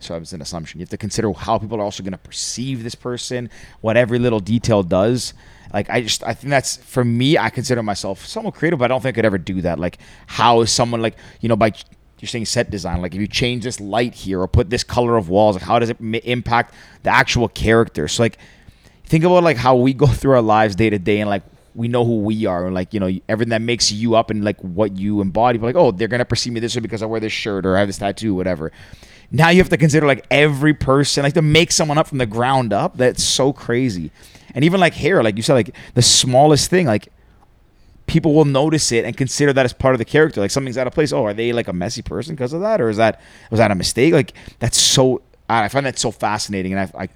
[0.00, 0.78] so it's an assumption.
[0.78, 4.18] You have to consider how people are also going to perceive this person what every
[4.18, 5.34] little detail does.
[5.72, 8.88] Like i just i think that's for me i consider myself somewhat creative but i
[8.88, 9.78] don't think i could ever do that.
[9.78, 11.72] Like how is someone like you know by
[12.20, 15.16] you're saying set design like if you change this light here or put this color
[15.16, 18.06] of walls like how does it m- impact the actual character?
[18.06, 18.38] So like
[19.04, 21.42] think about like how we go through our lives day to day and like
[21.74, 24.44] we know who we are and like you know everything that makes you up and
[24.44, 25.58] like what you embody.
[25.58, 27.76] But like oh they're gonna perceive me this way because i wear this shirt or
[27.76, 28.72] i have this tattoo whatever
[29.30, 32.26] now you have to consider like every person like to make someone up from the
[32.26, 34.10] ground up that's so crazy
[34.54, 37.08] and even like hair like you said like the smallest thing like
[38.06, 40.40] people will notice it and consider that as part of the character.
[40.40, 41.12] Like something's out of place.
[41.12, 43.72] Oh, are they like a messy person because of that, or is that was that
[43.72, 44.14] a mistake?
[44.14, 45.22] Like that's so.
[45.48, 47.08] I find that so fascinating, and I, I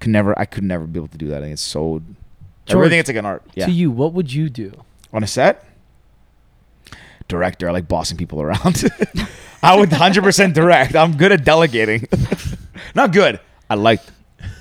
[0.00, 1.38] could never, I could never be able to do that.
[1.38, 2.02] I think it's so.
[2.66, 3.42] George, think it's like an art.
[3.54, 3.64] Yeah.
[3.64, 4.72] To you, what would you do?
[5.12, 5.64] on a set
[7.28, 8.84] director i like bossing people around
[9.62, 12.06] i would 100% direct i'm good at delegating
[12.94, 13.38] not good
[13.70, 14.00] i like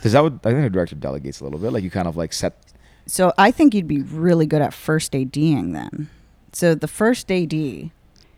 [0.01, 2.15] does that what i think a director delegates a little bit like you kind of
[2.17, 2.53] like set
[3.07, 6.09] So I think you'd be really good at first ADing then.
[6.51, 7.53] So the first AD,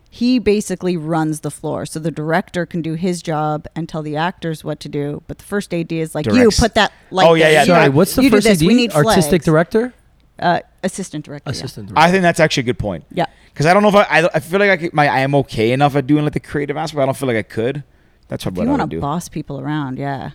[0.08, 1.86] he basically runs the floor.
[1.86, 5.38] So the director can do his job and tell the actors what to do, but
[5.38, 6.38] the first AD is like, Directs.
[6.38, 8.62] you put that like Oh, yeah, yeah, Sorry, what's the you first this.
[8.62, 8.66] AD?
[8.68, 9.44] We need Artistic flags.
[9.44, 9.92] director?
[10.38, 11.48] Uh, assistant director.
[11.50, 11.52] yeah.
[11.52, 12.00] Assistant director.
[12.02, 13.26] i think that's actually a good point Yeah.
[13.52, 15.34] because i don't know if I, I i feel like i could, my i am
[15.36, 17.84] okay enough at doing like the creative aspect but i don't feel like i could
[18.28, 20.30] that's what If you I want would to boss people around, yeah.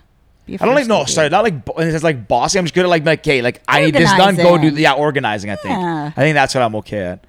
[0.48, 1.08] I don't like first no, AD.
[1.08, 2.58] sorry, not like it's like bossy.
[2.58, 4.36] I'm just good at like like hey, like I need this done.
[4.36, 4.78] Go do Organizing.
[4.82, 5.50] yeah, organizing.
[5.50, 6.12] I think Yeah.
[6.14, 7.26] I think that's what I'm okay at.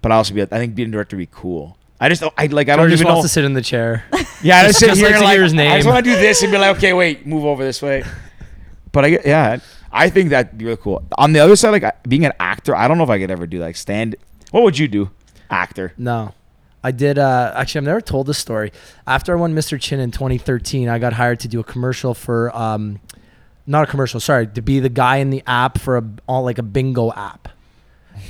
[0.00, 1.76] But I also be I think being a director would be cool.
[2.00, 3.28] I just don't- I like I don't just even wants know.
[3.28, 4.04] to sit in the chair.
[4.42, 5.70] Yeah, I just Just- sit just here like and to like hear his name.
[5.72, 8.02] I just want to do this and be like, okay, wait, move over this way.
[8.92, 9.58] But I yeah,
[9.92, 11.02] I think that'd be really cool.
[11.16, 13.46] On the other side, like being an actor, I don't know if I could ever
[13.46, 14.16] do like stand.
[14.50, 15.10] What would you do,
[15.50, 15.92] actor?
[15.98, 16.34] No.
[16.82, 18.72] I did uh actually I've never told this story.
[19.06, 19.80] After I won Mr.
[19.80, 23.00] Chin in 2013, I got hired to do a commercial for um
[23.66, 26.58] not a commercial, sorry, to be the guy in the app for a all like
[26.58, 27.48] a bingo app.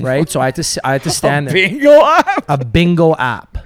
[0.01, 0.29] Right?
[0.33, 1.55] so I had to I had to stand there.
[1.55, 2.44] Bingo app.
[2.49, 3.59] a bingo app.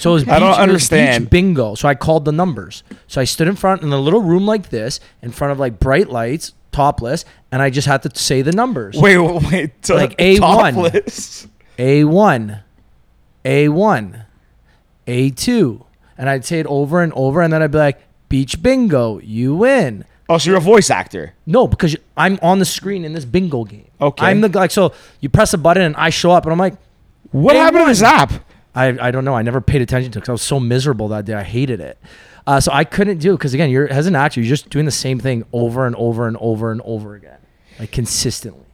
[0.00, 1.30] So it was beach, I don't it was beach understand.
[1.30, 1.74] bingo.
[1.74, 2.82] So I called the numbers.
[3.06, 5.78] So I stood in front in a little room like this, in front of like
[5.78, 8.96] bright lights, topless, and I just had to say the numbers.
[8.96, 9.70] Wait, wait, wait.
[9.86, 10.38] So Like A1.
[10.38, 11.46] topless.
[11.78, 12.60] A one,
[13.44, 14.24] A one,
[15.06, 15.84] A two,
[16.18, 19.54] and I'd say it over and over, and then I'd be like, "Beach bingo, you
[19.54, 21.34] win." Oh, so you're a voice actor.
[21.46, 23.88] No, because I'm on the screen in this bingo game.
[24.00, 24.24] Okay.
[24.26, 26.74] I'm the like so you press a button and I show up and I'm like,
[27.32, 27.58] What A1.
[27.58, 28.32] happened to this app?
[28.74, 29.34] I, I don't know.
[29.34, 31.34] I never paid attention to it because I was so miserable that day.
[31.34, 31.98] I hated it.
[32.46, 34.84] Uh, so I couldn't do it because again, you're as an actor, you're just doing
[34.86, 37.38] the same thing over and over and over and over again,
[37.78, 38.64] like consistently.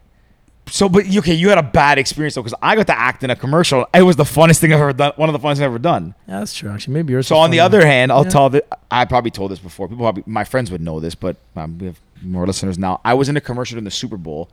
[0.68, 3.30] So, but okay, you had a bad experience though, because I got to act in
[3.30, 3.86] a commercial.
[3.94, 5.12] It was the funnest thing I've ever done.
[5.16, 6.14] One of the funnest I've ever done.
[6.26, 6.70] Yeah, that's true.
[6.70, 7.26] Actually, maybe yours.
[7.28, 8.30] So on the other hand, I'll Yeah.
[8.30, 9.88] tell that I probably told this before.
[9.88, 13.00] People probably my friends would know this, but um, we have more listeners now.
[13.04, 14.48] I was in a commercial in the Super Bowl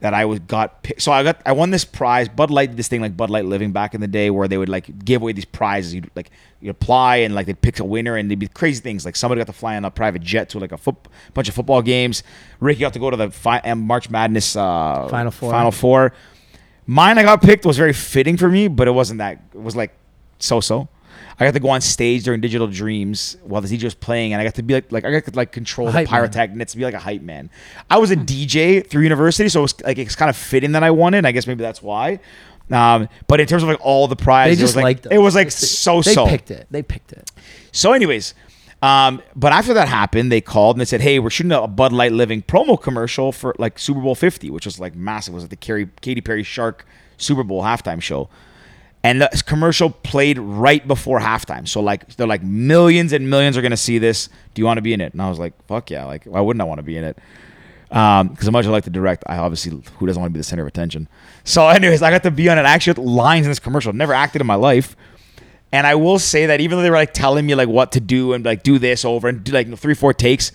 [0.00, 0.82] that I was got.
[0.82, 2.28] pi- So I got I won this prize.
[2.28, 4.58] Bud Light did this thing like Bud Light Living back in the day, where they
[4.58, 5.94] would like give away these prizes.
[5.94, 6.30] You like
[6.60, 9.04] you apply and like they'd pick a winner, and they'd be crazy things.
[9.04, 10.96] Like somebody got to fly on a private jet to like a foot,
[11.34, 12.22] bunch of football games.
[12.60, 15.50] Ricky got to go to the fi- um, March Madness uh, Final Four.
[15.50, 16.12] Final Four.
[16.86, 19.42] Mine I got picked was very fitting for me, but it wasn't that.
[19.54, 19.92] It was like
[20.38, 20.88] so so.
[21.38, 24.40] I got to go on stage during Digital Dreams while the DJ was playing, and
[24.40, 26.20] I got to be like, like I got to like control the hype man.
[26.20, 27.50] pyrotechnics, be like a hype man.
[27.90, 30.82] I was a DJ through university, so it was like it's kind of fitting that
[30.82, 31.24] I won it.
[31.26, 32.20] I guess maybe that's why.
[32.70, 35.06] Um, but in terms of like all the they prizes, just it was like, liked
[35.12, 36.26] it was like They- so They so.
[36.26, 36.66] picked it.
[36.70, 37.30] They picked it.
[37.70, 38.34] So, anyways,
[38.82, 41.92] um, but after that happened, they called and they said, "Hey, we're shooting a Bud
[41.92, 45.32] Light Living promo commercial for like Super Bowl 50, which was like massive.
[45.32, 46.86] It was like the Carrie, Katy Perry Shark
[47.18, 48.28] Super Bowl halftime show."
[49.06, 51.68] And the commercial played right before halftime.
[51.68, 54.28] So like they're like millions and millions are gonna see this.
[54.52, 55.12] Do you want to be in it?
[55.12, 56.04] And I was like, fuck yeah!
[56.06, 57.16] Like why wouldn't I want to be in it?
[57.92, 60.34] Um, because as much as I like to direct, I obviously who doesn't want to
[60.34, 61.06] be the center of attention.
[61.44, 62.62] So, anyways, I got to be on it.
[62.62, 63.92] an actual lines in this commercial.
[63.92, 64.96] Never acted in my life.
[65.70, 68.00] And I will say that even though they were like telling me like what to
[68.00, 70.50] do and like do this over and do like three, four takes,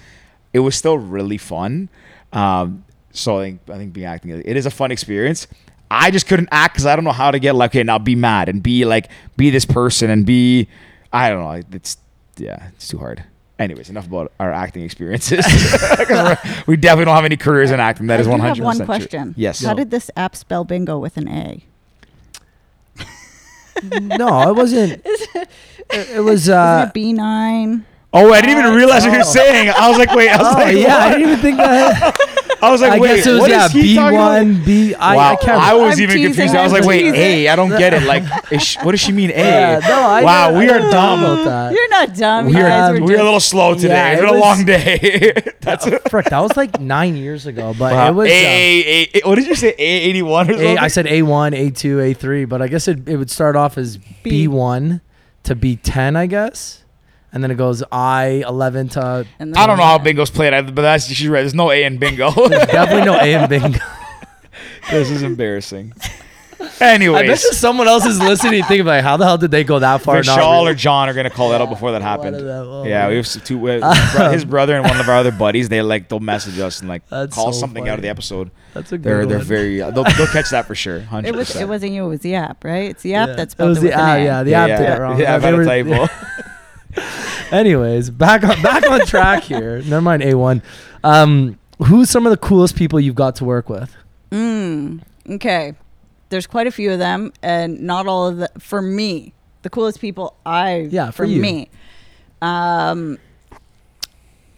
[0.52, 1.88] it was still really fun.
[2.34, 5.48] Um, so I think I think being acting it is a fun experience.
[5.94, 8.16] I just couldn't act because I don't know how to get like okay now be
[8.16, 10.68] mad and be like be this person and be
[11.12, 11.98] I don't know it's
[12.38, 13.24] yeah it's too hard.
[13.60, 15.46] Anyways, enough about our acting experiences.
[16.10, 18.08] we're- definitely don't have any careers in acting.
[18.08, 18.64] That I is do one have hundred.
[18.64, 19.36] one question.
[19.38, 19.64] Yes.
[19.64, 21.64] How did this app spell bingo with an A?
[24.02, 25.02] No, it wasn't.
[25.06, 25.48] it,
[25.92, 26.44] it was.
[26.44, 27.86] Is Uh, B nine?
[28.14, 29.30] Oh, I didn't even realize what you were Oh.
[29.30, 29.70] saying.
[29.70, 30.30] I was like, wait.
[30.30, 32.18] I was oh like, yeah, I didn't even think that.
[32.62, 33.16] I was like, I wait.
[33.16, 33.66] guess it was what yeah.
[33.66, 34.32] is he B talking about?
[34.46, 34.94] one, B.
[34.96, 35.62] I, wow, I can't.
[35.62, 36.56] I was I'm even teasing, confused.
[36.56, 37.16] I was I'm like, wait, teasing.
[37.20, 37.48] A?
[37.48, 38.04] I don't get it.
[38.04, 39.34] Like, is she- what does she mean, A?
[39.34, 41.20] yeah, no, I wow, know- we I are know dumb.
[41.24, 41.74] about that.
[41.74, 42.46] You're not dumb.
[42.46, 43.88] We are, guys were we are a little slow today.
[43.90, 45.34] Yeah, it's it been a was- long day.
[45.62, 48.10] That's Uh, frick, that was like nine years ago, but wow.
[48.10, 48.30] it was.
[48.30, 49.70] A, uh, A, A, what did you say?
[49.70, 50.78] A eighty one or something?
[50.78, 53.56] I said A one, A two, A three, but I guess it, it would start
[53.56, 54.08] off as B.
[54.24, 55.02] B one
[55.44, 56.81] to B ten, I guess,
[57.34, 60.62] and then it goes I eleven to And I don't know how bingo's played, I-
[60.62, 61.42] but that's she's right.
[61.42, 62.32] There's no A in bingo.
[62.48, 63.80] There's definitely no A in bingo.
[64.92, 65.94] this is embarrassing.
[66.80, 68.64] Anyways, I bet Anyways, you someone else is listening.
[68.64, 70.18] Think about how the hell did they go that far?
[70.18, 72.36] Not Vishal really- or John are gonna call that out before that One happened.
[72.36, 72.44] of.
[72.68, 73.10] Oh, yeah, man.
[73.10, 73.68] we have s- two.
[73.68, 75.70] Uh, his brother and one of our other buddies.
[75.70, 78.52] They like they'll message us and like That's call so something out of the episode.
[78.76, 79.82] That's a good They're they're very.
[79.82, 81.00] Uh, they'll, they'll catch that for sure.
[81.02, 82.06] Hundred It was it wasn't you.
[82.06, 82.92] It was the app, right?
[82.92, 83.36] It's the app Yeah.
[83.36, 84.20] that's It was spelled the app.
[84.20, 85.20] Yeah, the yeah, app yeah, did it wrong.
[85.20, 86.14] Yeah, I've They had a were- typo.
[87.52, 89.82] Anyways, back on back on track here.
[89.86, 90.62] Never mind A one.
[91.04, 93.96] Um, who's some of the coolest people you've got to work with?
[94.32, 95.74] Mm, okay.
[96.30, 98.50] There's quite a few of them, and not all of the.
[98.60, 100.88] For me, the coolest people I.
[100.90, 101.42] Yeah, for you.
[101.42, 101.70] me.
[102.42, 103.20] Um,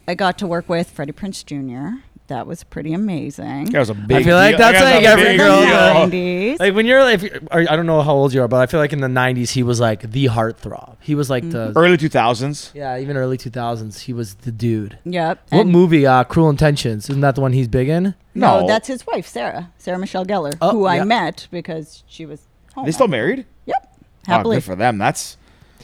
[0.07, 1.99] I got to work with Freddie Prinze Jr.
[2.27, 3.65] That was pretty amazing.
[3.71, 4.17] That was a big.
[4.17, 4.59] I feel like deal.
[4.59, 5.69] that's That was like a every girl deal.
[5.69, 6.59] that- 90s.
[6.59, 8.65] Like when you're, if you- or I don't know how old you are, but I
[8.65, 10.95] feel like in the '90s he was like the heartthrob.
[11.01, 12.71] He was like the Early two thousands.
[12.73, 14.97] yeah, even early 2000s he was the dude.
[15.03, 15.39] Yep.
[15.49, 16.07] What and- movie?
[16.07, 17.09] Uh, Cruel Intentions.
[17.09, 18.15] Isn't that the one he's big in?
[18.33, 18.67] No, No.
[18.67, 19.71] that's his wife, Sarah.
[19.77, 22.41] Sarah Michelle Gellar, Oh, who I met because she was
[22.73, 22.85] home.
[22.85, 23.45] They still married?
[23.65, 23.75] Yep.
[23.85, 24.55] Oh, Happily.
[24.57, 24.97] good for them.
[24.97, 25.37] That's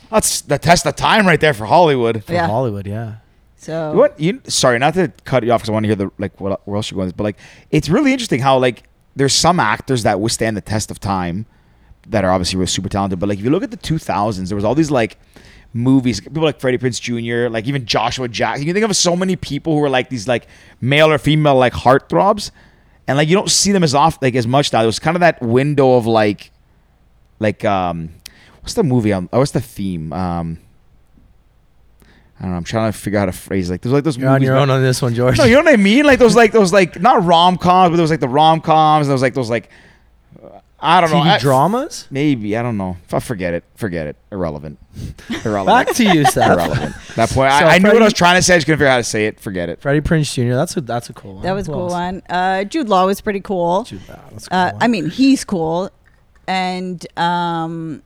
[0.10, 2.23] that's the test of time right there for Hollywood.
[2.23, 2.47] For Yeah.
[2.47, 3.15] Hollywood, yeah.
[3.60, 4.41] So What you?
[4.48, 6.78] Sorry, not to cut you off because I want to hear the like what where
[6.78, 7.12] else you're going.
[7.15, 7.38] But like,
[7.72, 8.84] it's really interesting how like
[9.17, 11.45] there's some actors that withstand the test of time
[12.08, 13.19] that are obviously really super talented.
[13.19, 15.19] But like, if you look at the 2000s, there was all these like
[15.74, 18.65] movies, people like Freddie Prinze Jr., like even Joshua Jackson.
[18.65, 20.48] You can think of so many people who are like these like
[20.80, 22.52] male or female like heartthrobs,
[23.08, 24.80] and like you don't see them as off like as much now.
[24.80, 26.52] There was kind of that window of like,
[27.39, 28.12] like um,
[28.62, 29.12] what's the movie?
[29.12, 30.13] Um, what's the theme?
[30.13, 30.60] Um.
[32.39, 32.58] I don't know.
[32.58, 34.69] I'm trying to figure out a phrase like there's like those You're on your own
[34.69, 35.38] on this one, George.
[35.38, 36.06] no, you know what I mean?
[36.06, 39.08] Like those, like those, like not rom coms, but there was like the rom coms.
[39.08, 39.69] There was like those, like
[40.41, 42.08] uh, I don't know, TV I- dramas.
[42.10, 42.95] Maybe I don't know.
[43.04, 44.15] If I forget it, forget it.
[44.32, 44.80] Irrelevant.
[45.43, 45.88] Irrelevant.
[45.88, 46.52] Back to you, Seth.
[46.54, 46.95] Irrelevant.
[47.17, 48.54] That point, So I, I knew what I was trying to say.
[48.54, 49.38] I just couldn't figure out how to say it.
[49.41, 49.82] Forget it.
[49.82, 50.54] Freddie Prinze Jr.
[50.56, 51.43] That's a that's a cool one.
[51.43, 51.91] that was a cool else?
[51.91, 52.21] one.
[52.30, 53.84] Uh, Jude Law was pretty cool.
[53.84, 54.84] Jude Law, that's a cool Uh, one.
[54.84, 55.89] I mean, he's cool.
[56.47, 58.02] And um,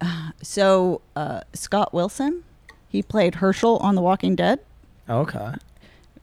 [0.42, 2.42] so uh, Scott Wilson,
[2.88, 4.60] he played Hershel on The Walking Dead.
[5.08, 5.52] okay.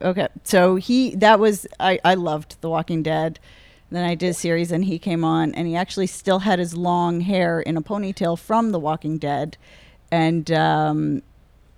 [0.02, 3.40] Okay, so he that was I I loved The Walking Dead.
[3.90, 6.76] Then I did a series and he came on and he actually still had his
[6.76, 9.56] long hair in a ponytail from The Walking Dead,
[10.12, 11.22] and um,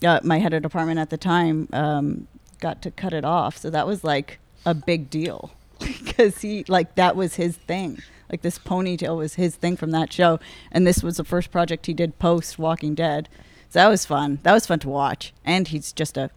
[0.03, 2.27] uh, my head of department at the time um,
[2.59, 3.57] got to cut it off.
[3.57, 7.99] So that was like a big deal because he like that was his thing.
[8.31, 10.39] Like this ponytail was his thing from that show,
[10.71, 13.29] and this was the first project he did post Walking Dead.
[13.75, 14.39] So that was fun.
[14.43, 16.29] That was fun to watch, and he's just a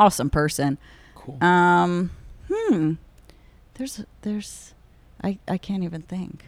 [0.00, 0.78] awesome person.
[1.14, 1.38] Cool.
[1.40, 2.10] Um,
[2.52, 2.94] hmm.
[3.74, 4.74] There's, there's,
[5.22, 6.46] I, I can't even think.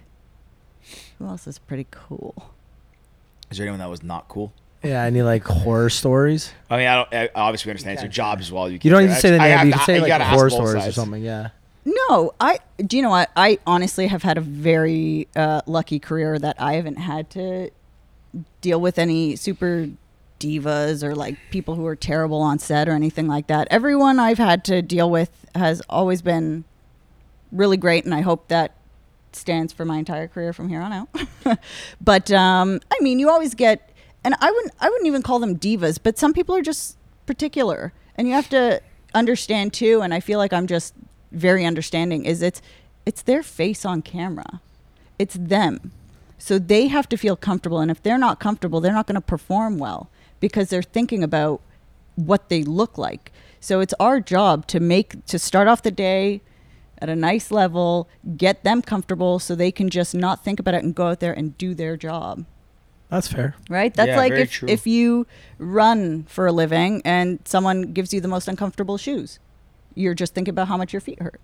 [1.21, 2.51] Who else is pretty cool?
[3.53, 4.53] Is there anyone that was not cool?
[4.83, 6.53] Yeah, any like horror stories?
[6.69, 7.15] I mean, I don't.
[7.15, 8.69] I obviously understand it's your job as well.
[8.69, 9.59] You, You don't need to say the I name.
[9.59, 11.23] have You to- can say you like gotta ask horror both stories or something.
[11.23, 11.51] Yeah.
[11.85, 12.59] No, I.
[12.85, 13.31] Do you know what?
[13.37, 17.71] I honestly have had a very uh, lucky career that I haven't had to
[18.61, 19.89] deal with any super
[20.43, 23.69] divas or like people who are terrible on set or anything like that.
[23.71, 26.65] Everyone I've had to deal with has always been
[27.53, 28.75] really great, and I hope that
[29.33, 31.09] stands for my entire career from here on out.
[32.01, 33.91] but um, I mean, you always get,
[34.25, 37.93] and I wouldn't, I wouldn't even call them divas, but some people are just particular,
[38.17, 38.81] and you have to
[39.15, 40.01] understand too.
[40.03, 40.95] And I feel like I'm just
[41.31, 42.25] very understanding.
[42.25, 42.61] Is it's,
[43.07, 44.61] it's their face on camera,
[45.19, 45.93] it's them,
[46.43, 49.21] so they have to feel comfortable, and if they're not comfortable, they're not going to
[49.21, 51.61] perform well because they're thinking about
[52.17, 53.31] what they look like.
[53.61, 56.41] So it's our job to make to start off the day
[56.99, 60.83] at a nice level, get them comfortable so they can just not think about it
[60.83, 62.45] and go out there and do their job.
[63.09, 63.55] That's fair.
[63.71, 63.95] Right?
[63.95, 64.69] That's Yeah, like if true.
[64.69, 65.29] if you
[65.59, 69.39] run for a living and someone gives you the most uncomfortable shoes.
[69.95, 71.41] You're just thinking about how much your feet hurt.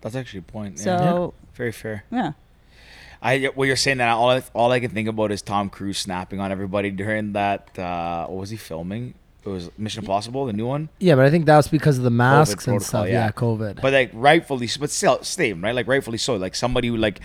[0.00, 0.78] That's actually a point.
[0.78, 0.84] yeah.
[0.84, 2.02] So, very fair.
[2.10, 2.32] yeah.
[3.22, 5.98] I well, you're saying that all I, all I can think about is Tom Cruise
[5.98, 7.78] snapping on everybody during that.
[7.78, 9.14] Uh, what was he filming?
[9.44, 10.90] It was Mission Impossible, the new one.
[10.98, 13.08] Yeah, but I think that was because of the masks and protocol, stuff.
[13.08, 13.26] yeah.
[13.26, 13.80] Yeah, COVID.
[13.80, 15.74] But like rightfully, but still, same right?
[15.74, 16.36] Like rightfully so.
[16.36, 17.20] Like somebody who like,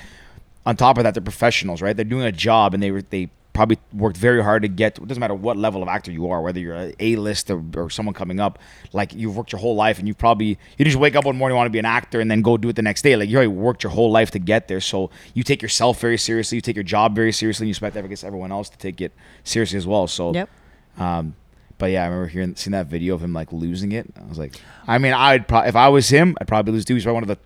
[0.65, 1.95] on top of that, they're professionals, right?
[1.95, 4.99] They're doing a job, and they were they probably worked very hard to get.
[4.99, 7.63] It doesn't matter what level of actor you are, whether you're a A list or,
[7.75, 8.59] or someone coming up.
[8.93, 11.55] Like you've worked your whole life, and you probably you just wake up one morning
[11.57, 13.15] want to be an actor, and then go do it the next day.
[13.15, 16.17] Like you already worked your whole life to get there, so you take yourself very
[16.17, 16.57] seriously.
[16.57, 19.01] You take your job very seriously, and you expect I guess everyone else to take
[19.01, 19.13] it
[19.43, 20.05] seriously as well.
[20.07, 20.49] So Yep.
[20.97, 21.35] um,
[21.77, 24.05] but yeah, I remember hearing seeing that video of him like losing it.
[24.21, 24.53] I was like,
[24.87, 26.93] I mean, I'd probably if I was him, I'd probably lose too.
[26.93, 27.39] He's probably one of the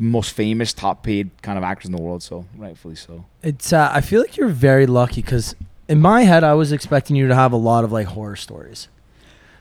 [0.00, 2.22] most famous, top paid kind of actors in the world.
[2.22, 3.26] So rightfully so.
[3.42, 3.72] It's.
[3.72, 5.54] Uh, I feel like you're very lucky because
[5.88, 8.88] in my head, I was expecting you to have a lot of like horror stories,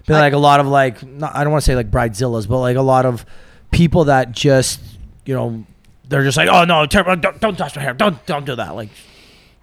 [0.08, 2.48] but I- like a lot of like not, I don't want to say like bridezillas,
[2.48, 3.26] but like a lot of
[3.72, 4.80] people that just
[5.26, 5.66] you know
[6.08, 8.76] they're just like, oh no, ter- don't, don't touch my hair, don't don't do that.
[8.76, 8.90] Like,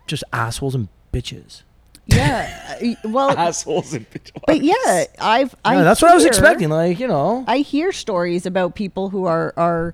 [0.06, 1.62] just assholes and bitches.
[2.08, 2.76] Yeah.
[3.04, 4.30] uh, well, Assholes and bitches.
[4.46, 5.56] but yeah, I've.
[5.64, 6.68] I Yeah, that's what I was expecting.
[6.68, 9.92] Like, you know, I hear stories about people who are are,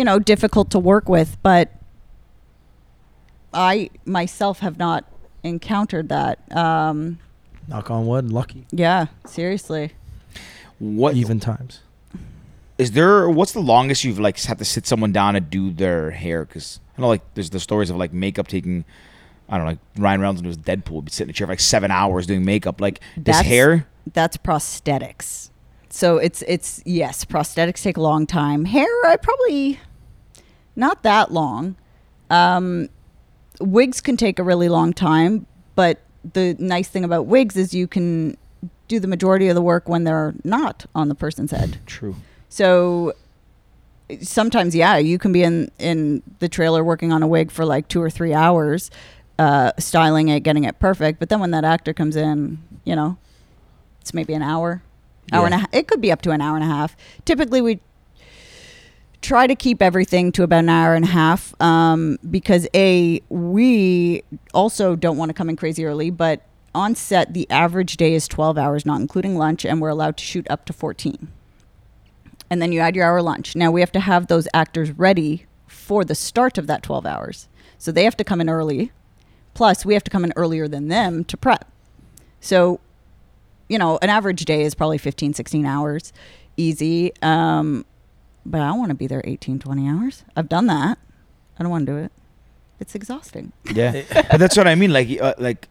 [0.00, 1.70] you know, difficult to work with, but
[3.52, 5.04] I myself have not
[5.42, 6.38] encountered that.
[6.56, 7.18] Um,
[7.68, 8.66] knock on wood, lucky.
[8.70, 9.92] yeah, seriously.
[10.78, 11.80] What Even times.
[12.78, 13.28] is there?
[13.28, 16.46] What's the longest you've like had to sit someone down and do their hair?
[16.46, 18.86] Because I know like there's the stories of like makeup taking.
[19.50, 21.34] I don't know, like Ryan Reynolds when he was Deadpool, would be sitting in a
[21.34, 22.80] chair for like seven hours doing makeup.
[22.80, 25.50] Like this That's- hair, That's prosthetics.
[25.90, 28.64] So it's it's yes, prosthetics take a long time.
[28.64, 29.80] Hair, I probably
[30.76, 31.76] not that long.
[32.30, 32.88] Um,
[33.60, 36.00] wigs can take a really long time, but
[36.32, 38.36] the nice thing about wigs is you can
[38.88, 41.78] do the majority of the work when they're not on the person's head.
[41.86, 42.16] true.
[42.48, 43.14] So
[44.20, 47.88] sometimes, yeah, you can be in in the trailer working on a wig for like
[47.88, 48.90] two or three hours,
[49.38, 51.20] uh, styling it, getting it perfect.
[51.20, 53.18] But then when that actor comes in, you know,
[54.00, 54.82] it's maybe an hour,
[55.32, 55.68] hour and a half.
[55.72, 56.96] It could be up to an hour and a half.
[57.24, 57.80] Typically, we
[59.22, 64.22] try to keep everything to about an hour and a half um, because a we
[64.54, 66.42] also don't want to come in crazy early, but
[66.74, 70.24] on set the average day is 12 hours not including lunch and we're allowed to
[70.24, 71.28] shoot up to 14
[72.50, 73.54] and then you add your hour lunch.
[73.54, 77.48] Now we have to have those actors ready for the start of that 12 hours.
[77.78, 78.90] So they have to come in early.
[79.54, 81.70] Plus, we have to come in earlier than them to prep.
[82.40, 82.80] So,
[83.68, 86.12] you know, an average day is probably 15, 16 hours,
[86.56, 87.12] easy.
[87.22, 87.84] Um,
[88.44, 90.24] but I don't want to be there 18, 20 hours.
[90.36, 90.98] I've done that.
[91.58, 92.12] I don't want to do it.
[92.78, 93.52] It's exhausting.
[93.72, 94.92] Yeah, but that's what I mean.
[94.92, 95.68] Like, uh, like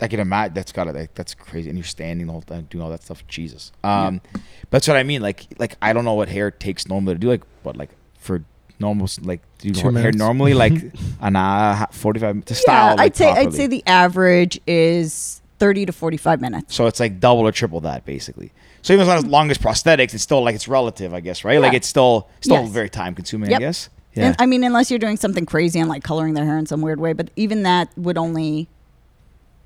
[0.00, 2.82] I can imagine that's gotta like that's crazy, and you're standing the whole time doing
[2.82, 3.26] all that stuff.
[3.26, 3.72] Jesus.
[3.84, 5.20] Um, but that's what I mean.
[5.20, 7.28] Like, like I don't know what hair takes normally to do.
[7.28, 8.42] Like, what like for
[8.78, 10.16] normal like do you Two hair minutes.
[10.16, 10.72] normally like
[11.20, 12.88] an hour, forty five to style.
[12.88, 16.74] yeah, like, I'd say I'd say the average is 30 to 45 minutes.
[16.74, 18.52] So it's like double or triple that basically.
[18.86, 21.18] So even though it's not as long as prosthetics, it's still like it's relative, I
[21.18, 21.60] guess, right?
[21.60, 22.70] Like it's still still Yes.
[22.70, 23.56] very time consuming, Yep.
[23.56, 23.90] I guess.
[24.14, 26.82] And I mean, unless you're doing something crazy and like coloring their hair in some
[26.82, 28.68] weird way, but even that would only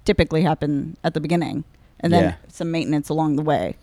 [0.06, 1.64] typically happen at the beginning,
[2.00, 2.34] and then Yeah.
[2.48, 3.76] some maintenance along the way.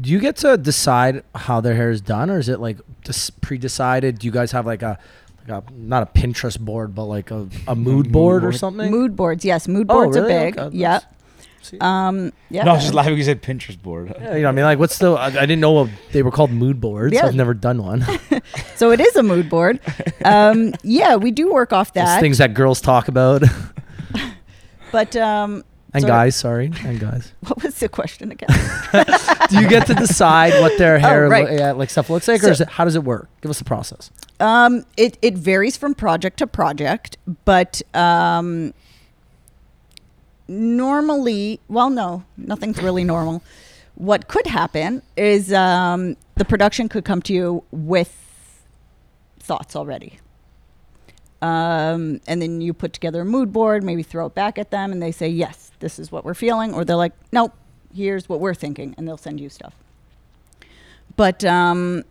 [0.00, 3.40] Do you get to decide how their hair is done, or is it like just
[3.40, 4.20] pre-decided?
[4.20, 5.00] Do you guys have like a,
[5.48, 8.88] like a not a Pinterest board, but like a, a mood board or something?
[8.88, 10.32] Mood boards, yes, mood Oh, boards really?
[10.32, 10.58] are big.
[10.58, 11.02] Okay, Yep.
[11.64, 11.78] See?
[11.80, 12.32] Um.
[12.50, 12.64] Yeah.
[12.64, 14.14] No, I was just laughing because you said Pinterest board.
[14.20, 15.12] Yeah, you know, what I mean, like, what's the?
[15.12, 17.14] I, I didn't know what they were called mood boards.
[17.14, 17.26] Yeah.
[17.26, 18.04] I've never done one.
[18.76, 19.80] so it is a mood board.
[20.24, 20.74] Um.
[20.82, 22.20] Yeah, we do work off Those that.
[22.20, 23.42] things that girls talk about,
[24.92, 25.64] But um.
[25.92, 27.32] and so- guys, sorry, and guys.
[27.46, 28.48] What was the question again?
[29.50, 31.46] Do you get to decide what their hair, Oh, right.
[31.48, 33.28] lo- yeah, like stuff looks like, or So- is it, how does it work?
[33.40, 34.10] Give us the process.
[34.40, 38.74] Um, it, it varies from project to project, but um,
[40.48, 43.42] normally, well, no, nothing's really normal.
[43.94, 48.12] What could happen is um, the production could come to you with
[49.38, 50.18] thoughts already.
[51.42, 54.92] Um, and then you put together a mood board, maybe throw it back at them,
[54.92, 56.72] and they say, yes, this is what we're feeling.
[56.72, 57.52] Or they're like, nope,
[57.94, 58.94] here's what we're thinking.
[58.96, 59.74] And they'll send you stuff.
[61.16, 62.04] But um,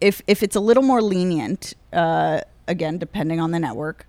[0.00, 4.08] if if it's a little more lenient, uh, again, depending on the network,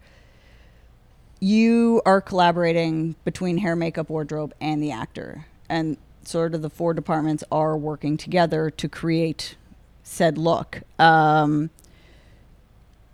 [1.39, 6.93] you are collaborating between hair, makeup, wardrobe, and the actor, and sort of the four
[6.93, 9.55] departments are working together to create
[10.03, 10.81] said look.
[10.97, 11.69] Um,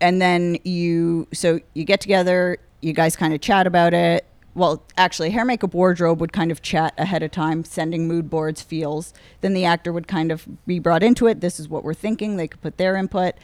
[0.01, 4.25] and then you, so you get together, you guys kind of chat about it.
[4.53, 8.61] Well, actually, hair, makeup, wardrobe would kind of chat ahead of time, sending mood boards,
[8.61, 9.13] feels.
[9.41, 11.41] Then the actor would kind of be brought into it.
[11.41, 12.37] This is what we're thinking.
[12.37, 13.35] They could put their input,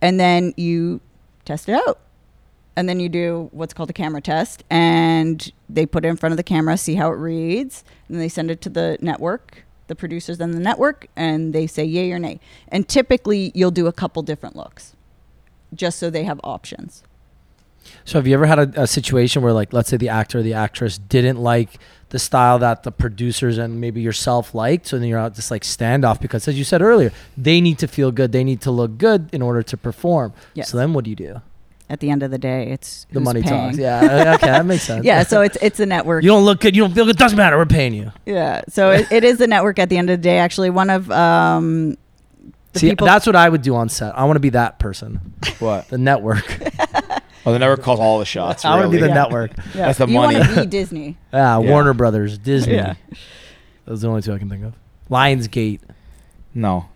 [0.00, 1.00] and then you
[1.44, 1.98] test it out
[2.76, 6.32] and then you do what's called a camera test and they put it in front
[6.32, 9.64] of the camera see how it reads and then they send it to the network
[9.88, 13.86] the producers and the network and they say yay or nay and typically you'll do
[13.86, 14.94] a couple different looks
[15.74, 17.02] just so they have options
[18.04, 20.42] So, have you ever had a, a situation where, like, let's say the actor or
[20.42, 25.08] the actress didn't like the style that the producers and maybe yourself liked, so then
[25.08, 28.30] you're out just like standoff because, as you said earlier, they need to feel good,
[28.30, 30.32] they need to look good in order to perform.
[30.54, 30.70] Yes.
[30.70, 31.42] So then, what do you do?
[31.90, 33.66] At the end of the day it's The money paying.
[33.70, 33.78] talks.
[33.78, 34.34] Yeah.
[34.36, 35.04] Okay, that makes sense.
[35.04, 37.16] yeah so it's it's a network you don't look good, you don't feel good.
[37.16, 37.56] Doesn't matter.
[37.58, 38.12] We're paying you.
[38.26, 40.90] yeah so it, it is a network at the end of the day actually one
[40.90, 41.96] of um
[42.72, 44.16] the See, people that's what I would do on set.
[44.18, 45.88] I want to be that person, What?
[45.88, 46.44] the network.
[47.44, 48.64] Oh, the network calls all the shots.
[48.64, 49.08] I want to be the.
[49.08, 49.14] Yeah.
[49.14, 49.50] network.
[49.74, 51.70] yeah, that's the you want to be disney Yeah, Yeah.
[51.70, 52.74] Warner Brothers, Disney.
[52.76, 52.94] Yeah.
[53.84, 54.74] Those are the only two I can think of.
[55.10, 55.80] Lionsgate.
[56.54, 56.86] No.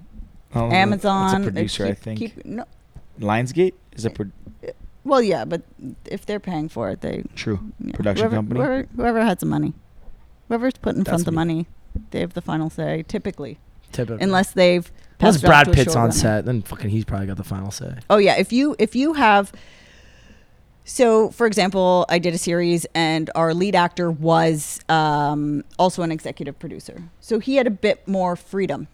[0.55, 2.19] Oh, amazon It's a producer, I think.
[2.21, 2.65] keep- no,
[3.19, 4.31] Lionsgate is a pro-
[5.07, 5.63] Well, yeah, but
[6.05, 7.61] if they're paying for it, they True.
[7.79, 7.93] yeah.
[7.95, 8.61] Production whoever, company?
[8.61, 9.73] Whoever, whoever has the money,
[10.49, 11.67] whoever's putting front the money,
[12.11, 13.05] they have the final say.
[13.07, 13.59] Typically,
[13.93, 14.23] Typically.
[14.23, 14.91] unless they've
[15.21, 16.15] Unless passed it off Brad Pitt's on showrunner.
[16.15, 17.95] set, then fucking he's probably got the final say.
[18.11, 19.53] Oh yeah, if you if you have
[20.85, 26.13] so for example, I did a series and our lead actor was um, also an
[26.13, 27.03] executive producer.
[27.21, 28.89] So he had a bit more freedom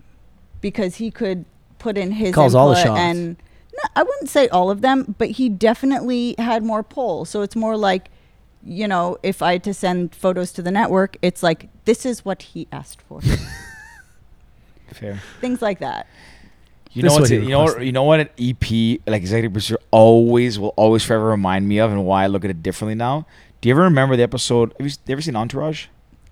[0.60, 1.44] because he could
[1.78, 2.98] put in his Calls all the shots.
[3.00, 3.36] and
[3.74, 7.24] no, I wouldn't say all of them, but he definitely had more pull.
[7.24, 8.10] So it's more like
[8.64, 12.24] you know, if I had to send photos to the network, it's like this is
[12.24, 13.20] what he asked for.
[14.92, 15.20] Fair.
[15.40, 16.06] Things like that.
[16.92, 19.22] You This know is what's what you know what, you know what an EP like
[19.22, 22.62] executive producer always will always forever remind me of and why I look at it
[22.62, 23.26] differently now.
[23.60, 24.74] Do you ever remember the episode?
[24.78, 25.86] Have you, you ever seen Entourage?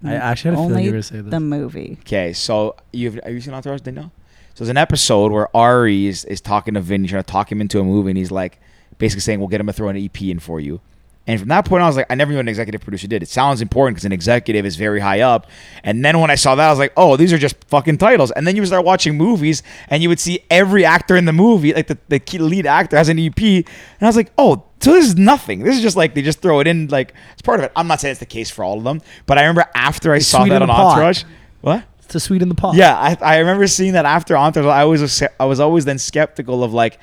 [0.04, 1.30] I actually had a feeling Only you were gonna say this.
[1.30, 1.96] the movie.
[2.02, 3.80] Okay, so you've have you seen Entourage?
[3.80, 4.10] Didn't know.
[4.54, 7.60] So there's an episode where Ari is, is talking to Vinny, trying to talk him
[7.60, 8.60] into a movie, and he's like
[8.98, 10.80] basically saying, "We'll get him to throw an EP in for you."
[11.26, 13.06] And from that point, on, I was like, I never knew what an executive producer
[13.06, 13.22] did.
[13.22, 15.46] It sounds important because an executive is very high up.
[15.84, 18.32] And then when I saw that, I was like, oh, these are just fucking titles.
[18.32, 21.32] And then you would start watching movies, and you would see every actor in the
[21.32, 23.38] movie, like the, the key lead actor, has an EP.
[23.38, 23.64] And
[24.00, 25.60] I was like, oh, so this is nothing.
[25.60, 27.72] This is just like they just throw it in, like it's part of it.
[27.76, 30.16] I'm not saying it's the case for all of them, but I remember after I
[30.16, 30.94] It's saw that on pot.
[30.94, 31.24] Entourage.
[31.60, 31.84] What?
[32.10, 32.74] To sweeten the pot.
[32.74, 34.66] Yeah, I, I remember seeing that after Entourage.
[34.66, 36.98] I was, I was always then skeptical of like,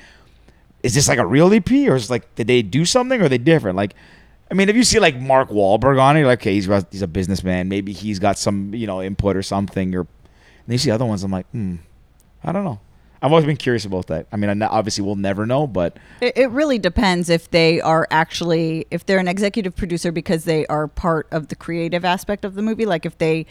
[0.82, 3.28] is this like a real EP or is like did they do something or are
[3.28, 3.76] they different?
[3.76, 3.94] Like,
[4.50, 7.02] I mean, if you see like Mark Wahlberg on it, you're like, okay, he's he's
[7.02, 7.68] a businessman.
[7.68, 9.94] Maybe he's got some you know input or something.
[9.94, 10.08] Or and
[10.68, 11.76] you see other ones, I'm like, hmm,
[12.44, 12.80] I don't know.
[13.20, 14.26] I've always been curious about that.
[14.30, 18.86] I mean, obviously we'll never know, but It, it really depends if they are actually
[18.90, 22.62] if they're an executive producer because they are part of the creative aspect of the
[22.62, 23.46] movie, like if they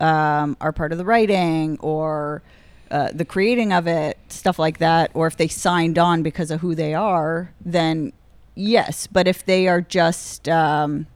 [0.00, 2.42] um, are part of the writing or
[2.90, 6.60] uh, the creating of it, stuff like that, or if they signed on because of
[6.60, 8.12] who they are, then
[8.54, 9.06] yes.
[9.06, 11.06] But if they are just um,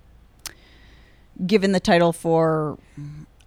[1.46, 2.78] given the title for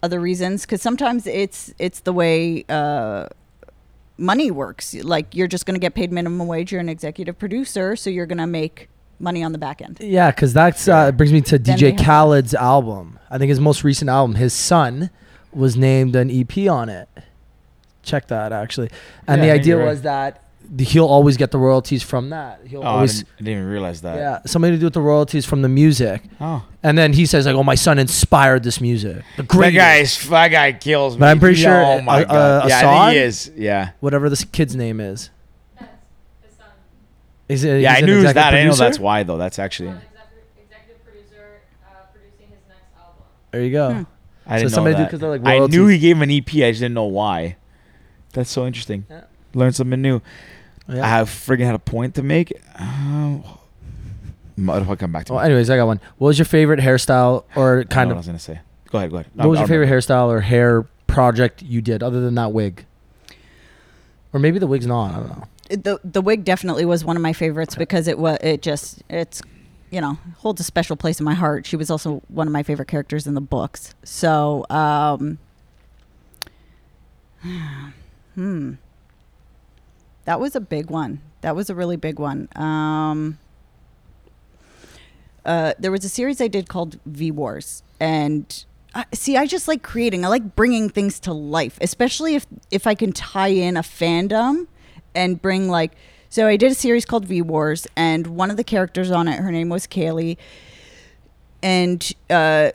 [0.02, 2.66] other reasons, because sometimes it's it's the way.
[2.70, 3.28] Uh,
[4.18, 4.94] money works.
[4.94, 6.72] Like you're just going to get paid minimum wage.
[6.72, 9.98] You're an executive producer, so you're going to make money on the back end.
[10.00, 13.20] Yeah, because that's uh, brings me to Then DJ Khaled's album.
[13.30, 15.10] I think his most recent album, his son
[15.56, 17.08] was named an EP on it.
[18.04, 18.90] Check that actually,
[19.28, 19.90] and Yeah, the idea you're right.
[19.92, 20.40] was that
[20.80, 22.60] he'll always get the royalties from that.
[22.66, 24.18] He'll oh, I, always didn't, I didn't even realize that.
[24.18, 26.22] yeah something to do with the royalties from the music.
[26.42, 29.74] Oh, And then he says like, "Oh, my son inspired this music." The that great
[29.76, 31.20] guy is that guy kills me.
[31.22, 32.66] But I'm pretty sure, Oh my uh, god.
[32.66, 33.52] uh, yeah, I think he is.
[33.56, 33.92] Yeah.
[34.02, 35.30] whatever this kid's name is.
[35.80, 35.92] That's
[36.46, 36.68] his son.
[37.48, 38.48] Is it, Yeah, I knew it was executive that.
[38.54, 39.38] I didn't know that's why though.
[39.38, 39.90] That's actually.
[39.90, 43.24] An executive, executive producer uh, producing his next album.
[43.52, 43.94] There you go.
[43.94, 44.04] Hmm.
[44.46, 45.10] I didn't So know do that.
[45.12, 46.48] 'cause they're, like, I knew he gave him an EP.
[46.64, 47.56] I just didn't know why.
[48.34, 49.06] That's so interesting.
[49.10, 49.22] Yeah.
[49.54, 50.22] Learn something new.
[50.90, 51.06] Yeah.
[51.06, 52.52] I have friggin' had a point to make.
[52.80, 53.44] Um,
[54.68, 55.34] I'll come back to.
[55.34, 55.46] Well, it.
[55.46, 56.00] anyways, I got one.
[56.18, 58.60] What was your favorite hairstyle or I know kind what I of was gonna say.
[58.92, 59.10] Go ahead.
[59.12, 59.28] Go ahead.
[59.36, 62.86] What was your favorite hairstyle or hair project you did other than that wig?
[64.34, 65.12] Or maybe the wig's not.
[65.14, 65.44] I don't know.
[65.70, 69.42] The the wig definitely was one of my favorites because it was it just it's
[69.94, 71.68] you know holds a special place in my heart.
[71.68, 73.94] She was also one of my favorite characters in the books.
[74.04, 75.38] So um,
[78.34, 78.74] hmm,
[80.26, 81.22] that was a big one.
[81.42, 82.50] That was a really big one.
[82.56, 83.38] Um,
[85.46, 88.66] uh, there was a series I did called V Wars, and
[88.96, 90.26] I, see, I just like creating.
[90.26, 94.66] I like bringing things to life, especially if if I can tie in a fandom
[95.14, 95.94] and bring like.
[96.34, 99.40] So I did a series called V Wars, and one of the characters on it,
[99.40, 100.38] her name was Kaylee,
[101.62, 102.72] and uh,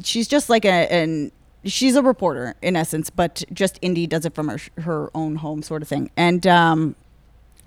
[0.00, 1.32] she's just like a an
[1.64, 5.60] she's a reporter in essence, but just indie does it from her her own home
[5.60, 6.94] sort of thing, and um,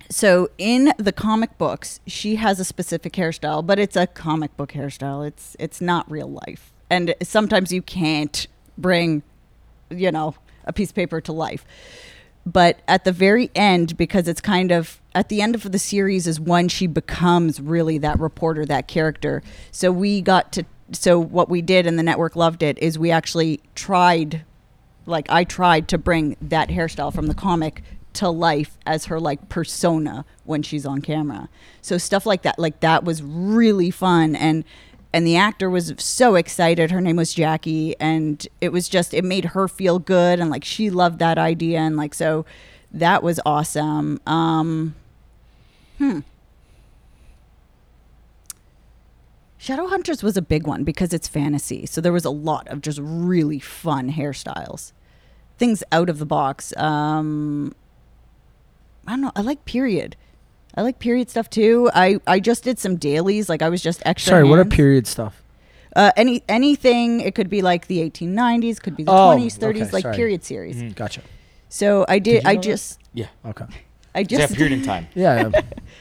[0.08, 4.72] so in the comic books she has a specific hairstyle but it's a comic book
[4.72, 5.28] hairstyle.
[5.28, 6.72] It's it's not real life.
[6.88, 8.46] And sometimes you can't
[8.78, 9.22] bring
[9.90, 11.66] you know a piece of paper to life.
[12.46, 16.26] But at the very end because it's kind of at the end of the series
[16.26, 21.48] is when she becomes really that reporter that character so we got to so what
[21.48, 24.44] we did and the network loved it is we actually tried
[25.08, 27.82] like I tried to bring that hairstyle from the comic
[28.14, 31.48] to life as her like persona when she's on camera.
[31.80, 34.64] So stuff like that, like that was really fun and
[35.10, 36.90] and the actor was so excited.
[36.90, 40.64] Her name was Jacky and it was just it made her feel good and like
[40.64, 42.44] she loved that idea and like so
[42.92, 44.20] that was awesome.
[44.26, 44.94] Um
[45.98, 46.20] hmm.
[49.60, 51.84] Shadowhunters was a big one because it's fantasy.
[51.84, 54.92] So there was a lot of just really fun hairstyles.
[55.58, 56.76] Things out of the box.
[56.76, 57.74] Um
[59.06, 59.32] I don't know.
[59.34, 60.16] I like period.
[60.76, 61.90] I like period stuff too.
[61.92, 63.48] I I just did some dailies.
[63.48, 64.30] Like I was just extra.
[64.30, 65.42] Sorry, what are period stuff?
[65.96, 67.20] Uh, any anything.
[67.20, 68.80] It could be like the 1890s.
[68.80, 69.64] Could be the Oh, 20s, 30s.
[69.82, 70.14] okay, like sorry.
[70.16, 70.76] period series.
[70.76, 70.90] Mm-hmm.
[70.90, 71.22] Gotcha.
[71.68, 72.34] So I did.
[72.34, 72.66] Did you I know that?
[72.68, 72.98] just.
[73.14, 73.26] Yeah.
[73.46, 73.64] Okay.
[74.18, 74.54] I Just just.
[74.56, 75.06] period in time.
[75.14, 75.42] Yeah, I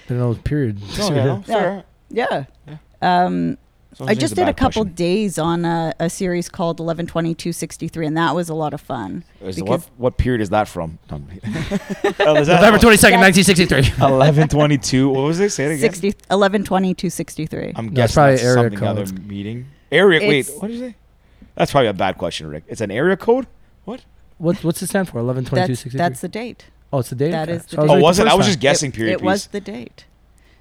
[0.08, 0.80] didn't know it was period.
[1.00, 1.84] Oh, yeah, no, fair.
[2.10, 2.46] Yeah.
[2.68, 2.78] Yeah.
[3.02, 3.58] Um,
[4.00, 4.96] As I just did a couple question.
[4.96, 9.24] days on a, a series called 112263, and that was a lot of fun.
[9.40, 10.98] What, what period is that from?
[11.12, 11.18] oh,
[12.20, 13.82] November twenty second, nineteen sixty three.
[13.84, 15.10] 1122.
[15.10, 15.52] What was it?
[15.52, 15.80] Say it again.
[15.94, 17.74] 60, 112263.
[17.76, 19.68] I'm No, it's guessing probably that's area something other meeting.
[19.92, 20.28] Area.
[20.28, 20.96] Wait, what did you say?
[21.56, 22.64] That's probably a bad question, Rick.
[22.68, 23.46] It's an area code.
[23.86, 24.06] What?
[24.38, 25.20] What what's it stand for?
[25.20, 26.66] Eleven twenty two That's, that's the date.
[26.94, 27.32] Oh, it's the date.
[27.32, 27.58] that Okay.
[27.58, 27.90] is the So date.
[27.90, 28.30] Oh, right was the it?
[28.30, 28.92] I was just guessing.
[28.92, 29.52] it, period it was piece.
[29.52, 30.06] the date.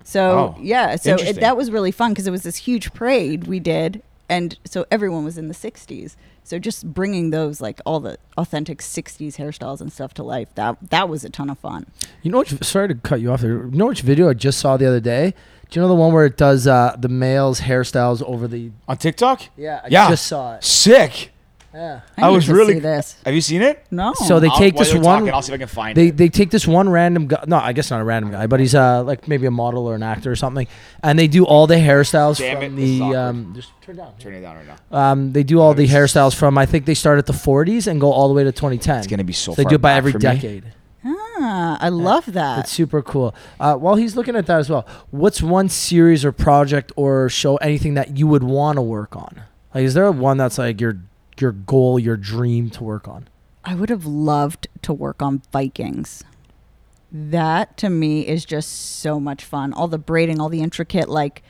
[0.04, 1.40] So Oh, yeah, so it, interesting.
[1.40, 5.24] that was really fun because it was this huge parade we did, and so everyone
[5.24, 6.14] was in the '60s.
[6.44, 10.76] So just bringing those like all the authentic '60s hairstyles and stuff to life that
[10.90, 11.86] that was a ton of fun.
[12.22, 12.50] You know which?
[12.62, 13.52] Sorry to cut you off there.
[13.66, 15.34] You know which video I just saw the other day?
[15.70, 18.70] Do you know the one where it does uh, the males' hairstyles over the?
[18.86, 19.42] on TikTok.
[19.56, 20.08] Yeah, I Yeah.
[20.10, 20.62] just saw it.
[20.62, 21.32] Sick.
[21.76, 22.00] Yeah.
[22.16, 23.16] I need was really- see this.
[23.26, 23.84] Have you seen it?
[23.90, 25.18] No, So they I'll- take while this you're one.
[25.20, 26.16] talking, I'll see if I can find They it.
[26.16, 27.44] they take this one random guy.
[27.46, 29.94] No, I guess not a random guy, but he's uh like maybe a model or
[29.94, 30.66] an actor or something,
[31.02, 33.16] and they do all the hairstyles Damn from it, this is the awkward.
[33.18, 33.52] um.
[33.54, 34.12] Just turn down.
[34.18, 34.98] Turn it down right now.
[35.12, 38.00] Um, they do all the hairstyles from I think they start at the 40s and
[38.00, 38.98] go all the way to 2010.
[38.98, 39.52] It's gonna be so.
[39.52, 40.22] So they far do it by back every for me.
[40.22, 40.64] decade.
[41.04, 42.60] ah, I love that.
[42.60, 43.34] It's super cool.
[43.60, 47.56] Uh, while he's looking at that as well, what's one series or project or show
[47.58, 49.42] anything that you would want to work on?
[49.74, 50.96] Like, is there one that's like your
[51.40, 53.28] your goal, your dream to work on?
[53.64, 56.22] I would have loved to work on Vikings.
[57.12, 59.72] That to me is just so much fun.
[59.72, 61.42] All the braiding, all the intricate like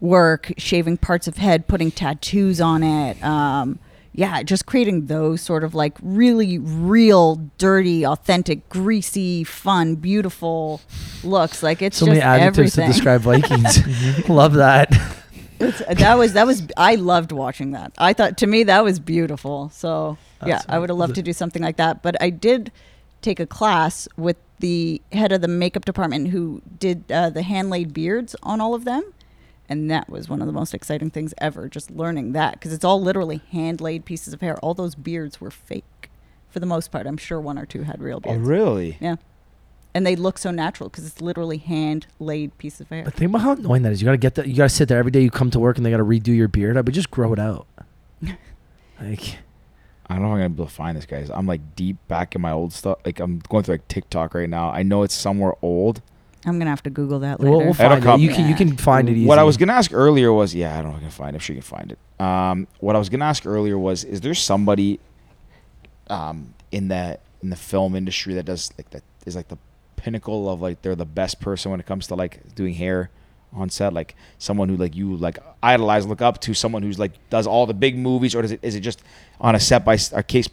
[0.00, 3.22] work, shaving parts of head, putting tattoos on it.
[3.24, 3.78] Um,
[4.12, 10.80] yeah, just creating those sort of like really real, dirty, authentic, greasy, fun, beautiful
[11.22, 11.62] looks.
[11.62, 12.86] Like it's So just many adjectives everything.
[12.86, 14.28] to describe Vikings.
[14.28, 14.92] Love that.
[15.60, 17.92] It's, that was that was I loved watching that.
[17.98, 19.70] I thought to me that was beautiful.
[19.70, 22.02] So yeah, I would have loved to do something like that.
[22.02, 22.70] But I did
[23.22, 27.70] take a class with the head of the makeup department who did uh, the hand
[27.70, 29.02] laid beards on all of them,
[29.68, 31.68] and that was one of the most exciting things ever.
[31.68, 34.56] Just learning that because it's all literally hand laid pieces of hair.
[34.58, 36.10] All those beards were fake
[36.48, 37.06] for the most part.
[37.06, 38.40] I'm sure one or two had real Oh beards.
[38.48, 38.96] really?
[39.00, 39.16] Yeah.
[39.98, 43.02] And they look so natural because it's literally hand laid piece of hair.
[43.02, 44.00] But think about how annoying that is.
[44.00, 44.46] You gotta get that.
[44.46, 45.22] You gotta sit there every day.
[45.22, 46.76] You come to work and they gotta redo your beard.
[46.76, 47.66] I would just grow it out.
[48.22, 49.38] like,
[50.06, 51.32] I don't know if I'm gonna be able to find this, guys.
[51.34, 52.98] I'm like deep back in my old stuff.
[53.04, 54.70] Like I'm going through like TikTok right now.
[54.70, 56.00] I know it's somewhere old.
[56.46, 57.50] I'm gonna have to Google that later.
[57.50, 58.02] we'll, we'll find it.
[58.04, 58.20] come.
[58.20, 59.26] You can you can find it easy.
[59.26, 61.34] What I was gonna ask earlier was, yeah, I don't know if I can find
[61.34, 61.38] it.
[61.38, 61.98] If she can find it.
[62.24, 65.00] Um, what I was gonna ask earlier was, is there somebody,
[66.08, 69.58] um, in the in the film industry that does like that is like the
[69.98, 73.10] pinnacle of like they're the best person when it comes to like doing hair
[73.52, 77.12] on set, like someone who like you like idolize, look up to, someone who's like
[77.30, 79.02] does all the big movies, or does it is it just
[79.40, 80.48] on a set by a case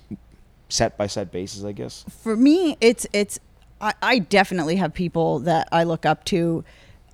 [0.69, 1.63] set by set basis?
[1.63, 2.03] I guess.
[2.23, 3.39] for me it's it's
[3.79, 6.63] I, I definitely have people that i look up to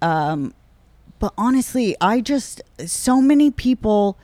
[0.01, 0.53] um
[1.19, 4.17] but honestly i just so many people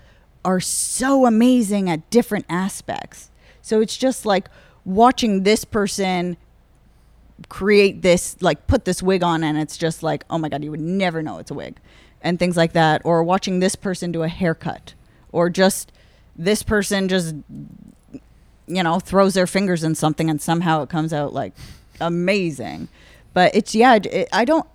[0.46, 3.32] are so amazing at different aspects
[3.62, 4.50] so it's just like
[4.86, 6.38] watching this person
[7.50, 10.72] create this like put this wig on and it's just like oh my god you
[10.72, 11.80] would never know it's a wig
[12.22, 13.02] and things like that.
[13.04, 14.94] Or watching this person do a haircut
[15.32, 15.92] or just
[16.36, 17.36] this person just
[18.68, 21.54] you know throws their fingers in something and somehow it comes out like
[22.00, 22.88] amazing.
[23.34, 24.68] But it's yeah it, i don't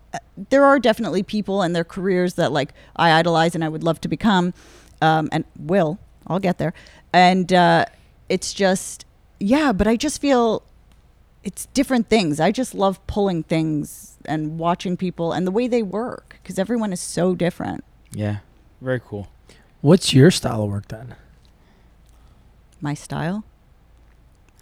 [0.50, 4.00] there are definitely people and their careers that like i idolize and i would love
[4.02, 4.54] to become
[5.00, 6.72] um, and will i'll get there.
[7.12, 7.84] And uh,
[8.28, 9.04] it's just
[9.38, 10.62] yeah but i just feel
[11.44, 15.82] it's different things i just love pulling things and watching people and the way they
[15.82, 17.82] work because everyone is so different
[18.12, 18.38] Yeah.
[18.80, 19.28] Very cool.
[19.80, 21.14] What's your style of work then?
[22.80, 23.44] my style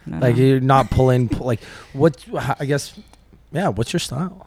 [0.07, 0.43] Like know.
[0.43, 1.61] you're not pulling pu- like
[1.93, 2.25] what?
[2.61, 2.99] I guess
[3.53, 3.69] yeah.
[3.69, 4.47] What's your style?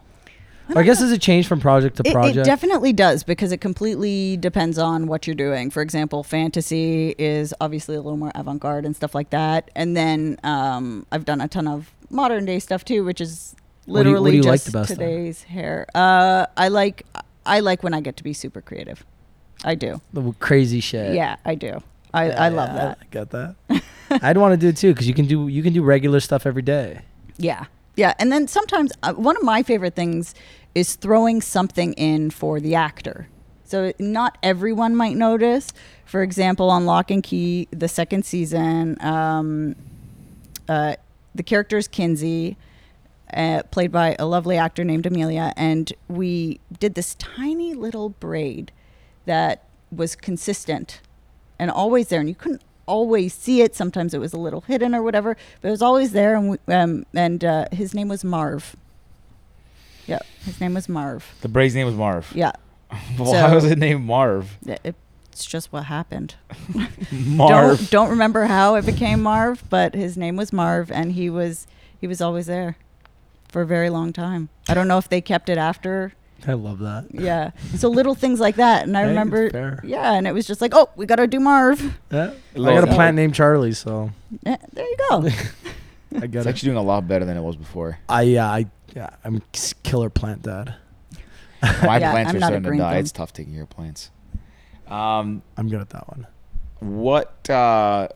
[0.74, 2.38] Or I guess does it change from project to It, project?
[2.38, 5.70] it definitely does because it completely depends on what you're doing.
[5.70, 9.70] For example, fantasy is obviously a little more avant garde and stuff like that.
[9.76, 13.56] And then um, I've done a ton of modern day stuff too, which is
[13.86, 14.86] What do you- what literally do like just then?
[14.86, 15.86] today's hair.
[15.94, 17.06] Uh, I like
[17.46, 19.04] I like when I get to be super creative.
[19.66, 20.02] I do.
[20.14, 21.14] the crazy shit.
[21.16, 21.82] Yeah, I do.
[22.14, 22.98] I, I love Yeah, that.
[23.02, 23.56] I get that.
[24.24, 26.46] I'd want to do it too because you can do you can do regular stuff
[26.46, 27.02] every day.
[27.38, 27.66] Yeah.
[27.96, 28.14] Yeah.
[28.20, 30.34] And then sometimes uh, one of my favorite things
[30.76, 33.28] is throwing something in for the actor.
[33.66, 35.74] So not everyone might notice.
[36.06, 39.76] For example, on Locke & Key, the second season, um,
[40.70, 40.96] uh,
[41.36, 42.58] the character is Kinsey.
[43.34, 48.72] uh, played by a lovely actor named Emilia, and we did this tiny little braid
[49.26, 51.02] that was consistent
[51.58, 53.74] and always there, and you couldn't always see it.
[53.76, 56.36] Sometimes it was a little hidden or whatever, but it was always there.
[56.36, 58.76] And we, um, and uh, his name was Marv.
[60.06, 61.34] Yeah, his name was Marv.
[61.42, 62.32] The braid's name was Marv.
[62.36, 62.52] Yeah,
[63.18, 64.58] Why So- was it named Marv?
[64.68, 64.96] it-
[65.34, 66.36] it's just what happened.
[67.12, 67.78] Marv.
[67.80, 71.68] Don't don't remember how it became Marv, but his name was Marv, and he was
[72.00, 72.78] he was always there
[73.50, 74.50] for a very long time.
[74.70, 76.14] I don't know if they kept it after.
[76.48, 77.06] I love that.
[77.12, 79.50] Yeah, so little things like that, and I Hey, it's remember.
[79.50, 79.80] fair.
[79.84, 81.82] Yeah, and it was just like, oh, we gotta do Marv.
[82.12, 82.34] Yeah.
[82.56, 82.96] I got a that.
[82.96, 84.12] plant named Charlie, so
[84.46, 85.28] Yeah, there you go.
[86.16, 86.50] I get It's it.
[86.50, 87.98] actually doing a lot better than it was before.
[88.10, 88.66] I yeah, I
[88.96, 89.42] yeah, I'm
[89.84, 90.76] killer plant dad.
[91.84, 92.78] My Yeah, plants I'm are starting to die.
[92.92, 93.00] thumb.
[93.00, 94.12] It's tough taking care of plants.
[94.94, 96.28] Um, I'm good at that one.
[96.80, 97.50] what?
[97.50, 98.08] Uh,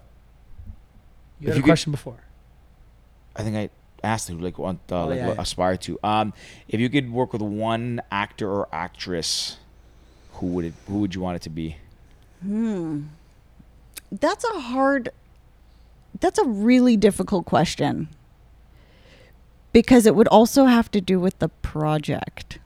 [1.39, 2.19] You If had you a could- question before.
[3.35, 3.69] I think I
[4.03, 5.41] asked who like want uh, Oh, like yeah, what yeah.
[5.41, 5.99] aspire to.
[6.03, 6.33] Um,
[6.67, 9.57] if you could work with one actor or actress,
[10.33, 10.73] who would it?
[10.87, 11.77] Who would you want it to be?
[12.41, 13.03] Hmm.
[14.11, 15.09] That's a hard.
[16.19, 18.09] That's a really difficult question.
[19.71, 22.57] Because it would also have to do with the project.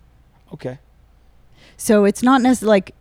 [0.53, 0.79] Okay.
[1.75, 2.95] So it's not necessarily like,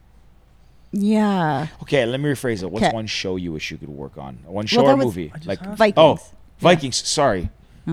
[0.92, 2.70] yeah, Okay, let me rephrase it.
[2.70, 2.92] What's 'Kay.
[2.92, 4.38] one show you wish you could work on?
[4.44, 5.32] One show that or was- movie?
[5.44, 5.60] Like.
[5.76, 5.94] Vikings.
[5.98, 6.18] oh,
[6.58, 6.96] Vikings.
[7.08, 7.48] Sorry.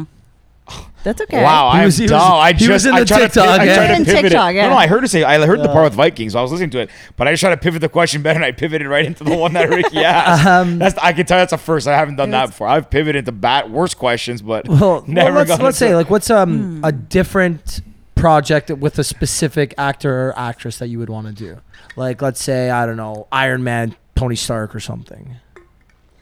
[1.04, 1.42] That's okay.
[1.42, 2.34] Wow, He I'm was- he was- dumb.
[2.34, 3.76] I he just was in I the tried TikTok, pi- I yeah.
[3.76, 4.56] tried to In pivot TikTok, it.
[4.58, 4.64] yeah.
[4.64, 6.36] No, no, I heard it say I heard the part with Vikings.
[6.36, 8.44] I was listening to it, but I just tried to pivot the question better, and
[8.44, 10.46] I pivoted right into the one that Ricky asked.
[10.46, 11.88] Um, that's I can tell that's a first.
[11.88, 12.68] I haven't done that before.
[12.68, 15.96] I've pivoted into bad worse questions, but Well, never well, let's, gone let's into- say
[15.96, 16.84] like what's um Hmm.
[16.84, 17.82] a different
[18.18, 21.62] project with a specific actor or actress that you would want to do.
[21.96, 25.36] Like let's say I don't know Iron Man, Tony Stark or something.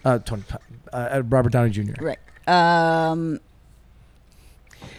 [0.04, 0.44] Uh, Tony,
[0.94, 1.94] uh, uh, Robert Downey Jr.
[2.00, 2.20] right.
[2.48, 3.40] Um,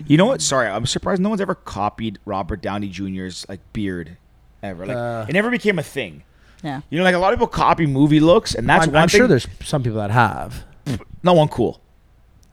[0.06, 0.42] You know what?
[0.42, 4.16] Sorry, I'm surprised no one's ever copied Robert Downey Jr.'s like beard
[4.62, 4.84] ever.
[4.86, 5.26] Like Uh.
[5.28, 6.24] it never became a thing.
[6.64, 6.80] yeah.
[6.90, 9.08] You know, like a lot of people copy movie looks, and that's I'm, one I'm
[9.08, 9.18] thing.
[9.20, 10.64] sure there's some people that have.
[11.22, 11.80] no one cool.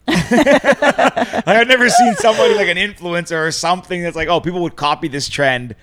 [0.08, 4.76] like, I've never seen somebody like an influencer or something that's like, oh, people would
[4.76, 5.74] copy this trend.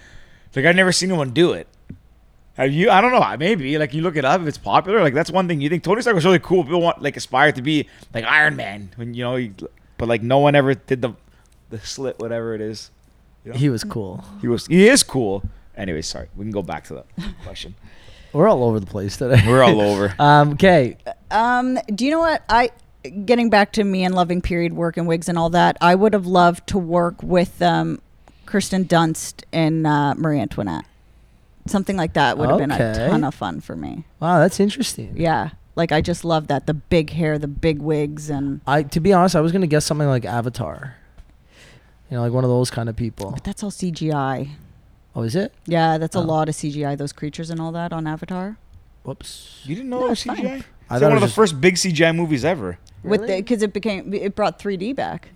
[0.55, 1.67] Like I've never seen anyone do it.
[2.55, 2.89] Have you?
[2.89, 3.37] I don't know.
[3.37, 5.01] Maybe like you look it up if it's popular.
[5.01, 6.63] Like that's one thing you think Tony Stark was really cool.
[6.63, 9.53] People want like aspire to be like Iron Man when you know, he,
[9.97, 11.13] but like no one ever did the
[11.69, 12.91] the slit whatever it is.
[13.45, 13.53] Yeah.
[13.53, 14.23] He was cool.
[14.41, 15.43] He was he is cool.
[15.75, 16.27] Anyway, sorry.
[16.35, 17.03] We can go back to the
[17.43, 17.75] question.
[18.33, 19.41] We're all over the place today.
[19.45, 20.15] We're all over.
[20.19, 20.97] Um, okay.
[21.29, 22.71] Um, do you know what I?
[23.25, 26.13] Getting back to me and loving period work and wigs and all that, I would
[26.13, 27.99] have loved to work with um,
[28.45, 30.85] Kirsten Dunst in uh, Marie Antoinette.
[31.65, 34.03] Something like that would have been a ton of fun for me.
[34.19, 35.13] Wow, that's interesting.
[35.15, 38.99] Yeah, like I just love that the big hair, the big wigs, and I to
[38.99, 40.95] be honest, I was gonna guess something like Avatar.
[42.09, 43.31] You know, like one of those kind of people.
[43.31, 44.49] but that's all CGI.
[45.15, 45.53] Oh, is it?
[45.65, 46.23] Yeah, that's a Oh.
[46.23, 46.95] lot of CGI.
[46.97, 48.57] Those creatures and all that on Avatar.
[49.03, 49.61] Whoops.
[49.63, 50.63] You didn't know No, it was it's fine.
[50.91, 50.93] CGI?
[50.93, 52.77] I It's thought it one of the first big CGI movies ever.
[53.03, 53.41] With Really?
[53.41, 55.29] because it became it brought 3D back.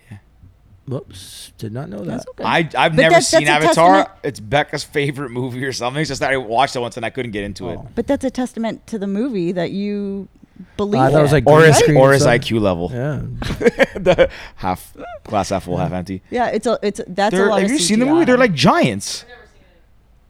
[0.88, 1.52] Whoops.
[1.58, 2.06] Did not know that.
[2.06, 2.44] That's okay.
[2.44, 3.96] I I've But never that's- seen that's a Avatar.
[3.96, 6.00] testament- It's Becca's favorite movie or something.
[6.00, 7.78] It's just that I watched it once and I couldn't get into it.
[7.82, 7.88] Oh.
[7.96, 10.28] But that's a testament to the movie that you
[10.78, 11.02] believe.
[11.02, 11.38] I thought it was in.
[11.44, 12.36] like Or green his screen or his stuff.
[12.36, 12.92] IQ level.
[12.94, 13.22] Yeah.
[14.00, 14.94] the half
[15.24, 16.22] glass half full, half empty.
[16.30, 18.10] yeah, it's a it's that's They're- a lot have of you seen the CGI.
[18.14, 18.26] movie?
[18.26, 19.26] They're like giants.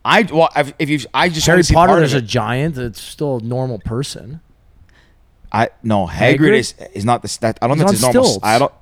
[0.06, 2.26] I well, I've, if you I just Harry only seen Potter part is a it.
[2.28, 2.78] giant.
[2.78, 4.40] It's still a normal person.
[5.52, 6.54] I no Hagrid, Hagrid?
[6.58, 8.30] is is not the that I don't He's think it's on normal.
[8.32, 8.46] stilts.
[8.46, 8.74] I don't.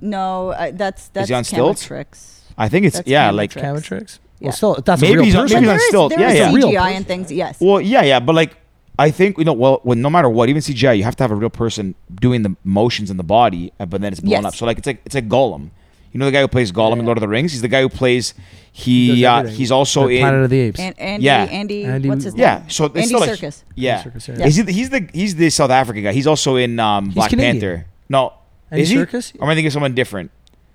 [0.00, 1.86] No, I, that's that's he on stilts?
[1.86, 2.40] Camatrix.
[2.56, 3.36] I think it's That's yeah Camatrix.
[3.36, 3.66] like Tricks.
[3.88, 4.18] Camatrix.
[4.40, 4.46] Yeah.
[4.48, 5.54] Well, still, that's Maybe a real he's on- person.
[5.56, 6.14] maybe But he's there is, stilts.
[6.16, 6.54] there Yeah, is yeah.
[6.54, 6.96] Real CGI person.
[6.96, 7.32] and things.
[7.32, 7.56] Yes.
[7.60, 8.56] Well, yeah, yeah, but like
[8.98, 11.30] I think you know, well, when no matter what, even CGI, you have to have
[11.30, 14.44] a real person doing the motions in the body, uh, but then it's blown Yes.
[14.44, 14.54] up.
[14.54, 15.70] So like it's like it's a Gollum.
[16.12, 17.52] You know the guy who plays Gollum in Lord of the Rings.
[17.52, 18.34] He's the guy who plays.
[18.74, 20.22] He He uh, he's also The in.
[20.22, 20.80] Planet of the Apes.
[20.80, 21.42] and Andy, Yeah.
[21.44, 22.62] Andy, Andy- what's his yeah, name?
[22.64, 23.62] Yeah, so it's Andy still like- Serkis.
[23.74, 24.34] yeah, Serkis, yeah.
[24.38, 24.46] Yeah.
[24.46, 26.12] Is he, he's the he's the South African guy.
[26.12, 27.60] He's also in um, He's Black Canadian.
[27.60, 27.86] Panther.
[28.08, 28.32] No,
[28.70, 28.96] Andy is he?
[28.96, 29.34] Serkis?
[29.38, 30.30] Or am I thinking of someone different?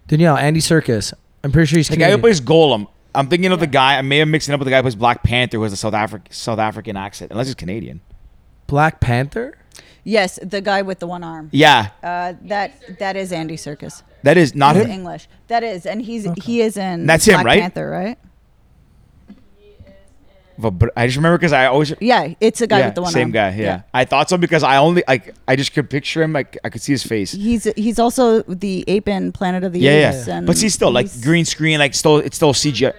[0.08, 1.12] Danielle, Andy Serkis.
[1.44, 2.22] I'm pretty sure he's The guy who Canadian.
[2.22, 2.88] plays Gollum.
[3.16, 3.98] I'm thinking of the guy.
[3.98, 5.74] I may have mixed it up with the guy who plays Black Panther, who has
[5.74, 8.02] a South African South African accent, unless he's Canadian.
[8.68, 9.58] Black Panther.
[10.04, 11.50] Yes, the guy with the one arm.
[11.52, 14.04] Yeah, Uh, that that is Andy Serkis.
[14.24, 14.92] That is not He's him.
[14.92, 15.28] English.
[15.48, 17.06] That is, and he's he is in.
[17.06, 17.62] That's him, right?
[17.62, 18.18] Panther, right?
[19.58, 20.72] He is in.
[20.78, 23.12] But I just remember because I always Yeah, it's a guy yeah, with the one
[23.12, 23.32] same arm.
[23.32, 23.56] guy.
[23.56, 23.82] Yeah.
[23.94, 26.34] I thought so because I only like I just could picture him.
[26.34, 27.32] Like I could see his face.
[27.32, 30.28] He's he's also the ape in Planet of the Yeah, Apes.
[30.28, 30.38] yeah.
[30.38, 32.94] And But see, still like he's- green screen, like still it's still CGI.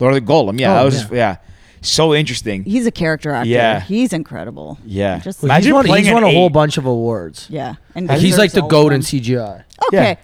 [0.00, 0.60] Lord of the Gollum.
[0.60, 1.00] Yeah, Oh, I was yeah.
[1.00, 1.36] just yeah,
[1.80, 2.62] so interesting.
[2.64, 3.48] He's a character actor.
[3.48, 3.80] Yeah.
[3.80, 4.78] he's incredible.
[4.84, 5.18] Yeah.
[5.18, 7.46] Just Well, Imagine he's won, playing he's won a whole bunch of awards.
[7.50, 9.64] yeah, and Like, he's like the all of goat in CGI.
[9.88, 10.14] Okay, Yeah.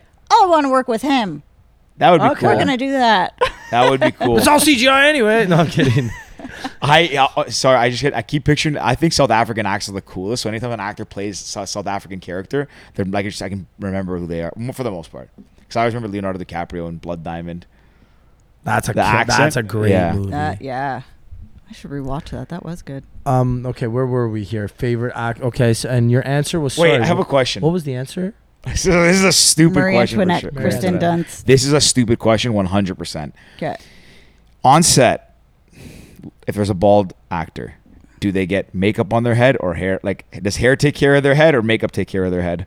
[0.42, 1.42] I want to work with him.
[1.98, 2.40] That would be Okay.
[2.40, 2.48] cool.
[2.50, 3.38] We're gonna do that.
[3.70, 4.36] That would be cool.
[4.38, 5.46] It's all CGI anyway.
[5.46, 6.10] No, I'm kidding.
[6.82, 8.76] I uh, sorry, I just get I keep picturing.
[8.76, 10.42] I think South African actors are the coolest.
[10.42, 14.18] So anytime an actor plays a South African character, they're like just, I can remember
[14.18, 15.30] who they are for the most part.
[15.58, 17.66] Because I always remember Leonardo DiCaprio in Blood Diamond.
[18.64, 19.38] That's a The ki- accent?
[19.38, 20.12] that's a great Yeah.
[20.12, 20.30] movie.
[20.30, 21.02] That yeah.
[21.68, 22.50] I should rewatch that.
[22.50, 23.04] That was good.
[23.24, 23.64] Um.
[23.66, 24.68] Okay, where were we here?
[24.68, 25.40] Favorite act.
[25.40, 26.76] Okay, so and your answer was.
[26.76, 27.62] Wait, sorry, I have a question.
[27.62, 28.34] What was the answer?
[28.76, 30.16] So this is a stupid Marie question.
[30.16, 30.50] for Antoinette, sure.
[30.52, 31.44] Kristen Dunst.
[31.44, 33.34] This is a stupid question, one hundred percent.
[33.56, 33.76] Okay.
[34.64, 35.36] On set,
[36.46, 37.74] if there's a bald actor,
[38.20, 40.00] do they get makeup on their head or hair?
[40.02, 42.66] Like, does hair take care of their head or makeup take care of their head?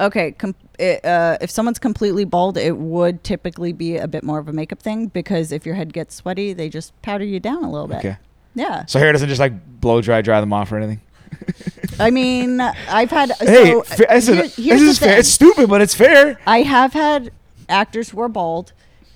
[0.00, 0.32] Okay.
[0.32, 4.48] Com- it, uh, if someone's completely bald, it would typically be a bit more of
[4.48, 7.70] a makeup thing because if your head gets sweaty, they just powder you down a
[7.70, 7.98] little bit.
[7.98, 8.16] Okay.
[8.54, 8.86] Yeah.
[8.86, 11.00] So hair doesn't just like blow dry, dry them off or anything.
[12.00, 13.32] I mean, I've had.
[13.40, 15.18] Hey, so, fa- listen, here- this is fair.
[15.18, 16.38] It's stupid, but it's fair.
[16.46, 17.30] I have had
[17.68, 18.72] actors who are bald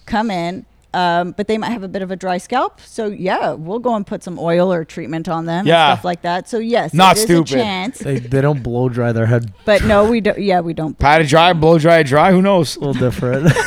[0.07, 0.65] come in,
[0.95, 2.81] um, but they might have a bit of a dry scalp.
[2.81, 5.91] So yeah, we'll go and put some oil or treatment on them Yeah.
[5.91, 6.49] and stuff like that.
[6.49, 7.53] So yes, Not it is stupid.
[7.53, 7.99] a chance.
[7.99, 9.53] They they don't blow dry their head.
[9.65, 10.39] But no, we don't.
[10.39, 10.99] Yeah, we don't.
[10.99, 12.33] Pat it dry, blow dry, dry.
[12.33, 12.77] Who knows?
[12.77, 13.53] A little different.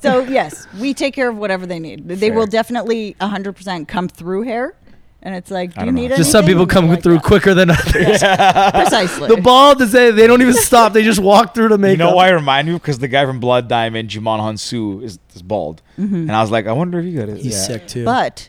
[0.00, 2.06] So yes, we take care of whatever they need.
[2.08, 2.32] They Fair.
[2.34, 4.74] will definitely 100% come through hair.
[5.20, 6.02] And it's like, do you don't know.
[6.02, 7.24] need Just some people come Like through that.
[7.24, 8.22] quicker than others.
[8.72, 9.28] Precisely.
[9.28, 10.92] The bald is they, they don't even stop.
[10.92, 11.92] They just walk through to make.
[11.92, 12.78] You know why it reminded me?
[12.78, 15.82] Because the guy from Blood Diamond, Djimon Hounsou, is, is bald.
[15.98, 16.14] Mm-hmm.
[16.14, 17.38] And I was like, I wonder if you got it.
[17.38, 17.62] He's Yeah.
[17.66, 18.04] sick too.
[18.04, 18.48] But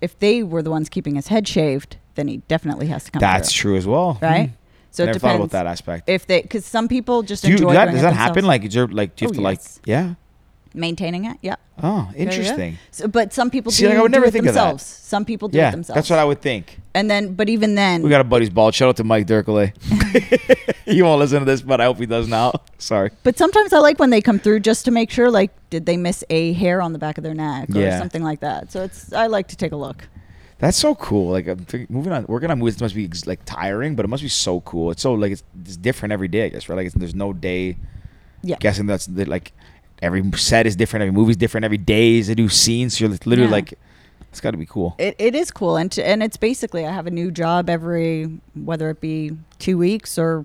[0.00, 3.20] if they were the ones keeping his head shaved, then he definitely has to come
[3.20, 3.70] That's through.
[3.72, 4.18] true as well.
[4.22, 4.48] Right?
[4.50, 4.54] Mm-hmm.
[4.92, 6.08] So it Never thought depends about that aspect.
[6.08, 8.14] if they, because some people just Do you, enjoy does that, doing does it that
[8.14, 8.44] happen?
[8.44, 10.14] Like, is there, like, do you oh, have Oh, to, like, yeah?
[10.74, 11.38] Maintaining it.
[11.42, 11.56] Yeah.
[11.82, 12.30] Oh, There you go.
[12.32, 12.78] interesting.
[12.90, 14.60] So, but some people See, do, like, I would do never it think of that.
[14.60, 14.84] themselves.
[14.84, 15.96] Some people do Yeah, it themselves.
[15.96, 16.80] that's what I would think.
[16.94, 18.74] And then, but even then, We got a buddy's bald.
[18.74, 19.72] Shout out to Mike Dirkele.
[20.84, 22.52] he won't listen to this, but I hope he does now.
[22.78, 23.10] Sorry.
[23.22, 25.96] but sometimes I like when they come through just to make sure, like, did they
[25.96, 27.98] miss a hair on the back of their neck or Yeah.
[27.98, 28.70] something like that.
[28.70, 30.08] So it's, I like to take a look.
[30.58, 31.30] That's so cool.
[31.32, 34.08] Like I'm think- moving on, working on movies must be ex- like tiring, but it
[34.08, 34.92] must be so cool.
[34.92, 36.44] It's so like it's, it's different every day.
[36.44, 36.76] I guess right.
[36.76, 37.76] Like it's, there's no day.
[38.42, 38.56] Yeah.
[38.60, 39.52] Guessing that's the, like
[40.04, 41.02] every set is different.
[41.02, 41.64] Every movie's different.
[41.64, 42.90] Every day is a new scene.
[42.90, 43.50] So you're literally Yeah.
[43.50, 43.74] like,
[44.30, 44.94] it's got to be cool.
[44.98, 45.76] It, it is cool.
[45.76, 48.24] And, to, and it's basically, I have a new job every,
[48.54, 50.44] whether it be two weeks or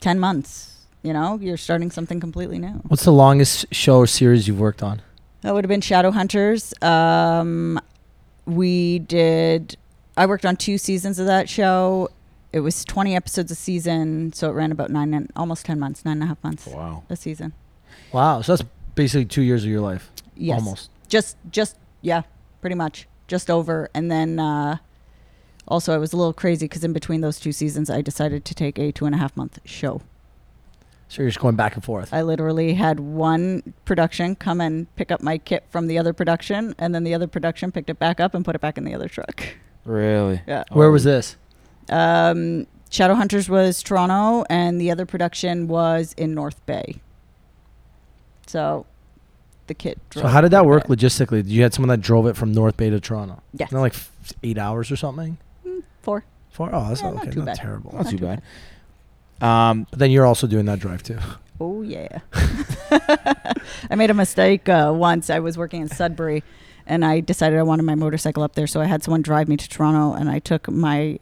[0.00, 0.74] 10 months.
[1.02, 2.80] You know, you're starting something completely new.
[2.88, 5.00] What's the longest show or series you've worked on?
[5.42, 6.82] That would have been Shadowhunters.
[6.84, 7.80] Um,
[8.46, 9.76] we did.
[10.16, 12.10] I worked on two seasons of that show.
[12.52, 16.04] It was 20 episodes a season, so it ran about nine and almost 10 months,
[16.04, 17.04] nine and a half months Wow.
[17.08, 17.52] a season.
[18.12, 20.10] Wow, so that's basically two years of your life.
[20.36, 20.90] Yes, Almost.
[21.08, 22.22] Just, just yeah,
[22.60, 23.90] pretty much, just over.
[23.94, 24.78] And then uh,
[25.66, 28.54] also, I was a little crazy because in between those two seasons, I decided to
[28.54, 30.02] take a two and a half month show.
[31.08, 32.12] So you're just going back and forth.
[32.12, 36.74] I literally had one production come and pick up my kit from the other production,
[36.78, 38.94] and then the other production picked it back up and put it back in the
[38.94, 39.42] other truck.
[39.84, 40.42] Really?
[40.46, 40.64] Yeah.
[40.70, 41.36] Where was this?
[41.88, 46.96] Um, Shadowhunters was Toronto, and the other production was in North Bay.
[48.48, 48.86] So,
[49.68, 49.98] the kit.
[50.12, 50.98] So how did that work bit.
[50.98, 51.42] logistically?
[51.42, 53.42] Did you had someone that drove it from North Bay to Toronto?
[53.52, 53.70] Yes.
[53.70, 54.10] Not like f-
[54.42, 55.36] eight hours or something.
[56.02, 56.24] Four.
[56.50, 56.70] Four?
[56.72, 57.32] Oh, that's Yeah, not, not okay.
[57.34, 57.92] too Not terrible.
[57.92, 58.42] Not Not too too bad.
[59.40, 61.18] Um, But then you're also doing that drive too.
[61.60, 62.20] Oh yeah.
[63.90, 65.30] I made a mistake uh, once.
[65.30, 66.42] I was working in Sudbury,
[66.86, 69.56] and I decided I wanted my motorcycle up there, so I had someone drive me
[69.56, 71.18] to Toronto, and I took my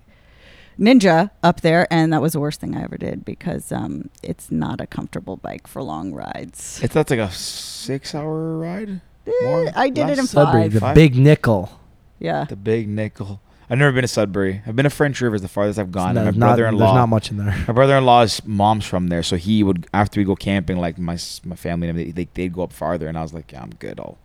[0.78, 4.50] Ninja up there, and that was the worst thing I ever did because um, it's
[4.50, 6.80] not a comfortable bike for long rides.
[6.82, 9.00] it's that's like a six-hour ride.
[9.42, 9.66] More?
[9.66, 10.30] Eh, I did it in Less?
[10.30, 10.72] Sudbury, five.
[10.72, 10.94] the Five?
[10.94, 11.70] big nickel.
[12.18, 12.44] Yeah.
[12.44, 13.40] The Big Nickel.
[13.68, 14.62] I've never been to Sudbury.
[14.66, 15.34] I've been to French River.
[15.36, 16.14] Is the farthest I've gone.
[16.14, 16.86] No, and my not- brother-in-law.
[16.86, 17.54] There's not much in there.
[17.68, 21.42] My brother-in-law's mom's from there, so he would after we go camping, like my s-
[21.44, 23.70] my family and them, they they'd go up farther, and I was like, yeah, I'm
[23.78, 23.98] good.
[24.00, 24.16] I'll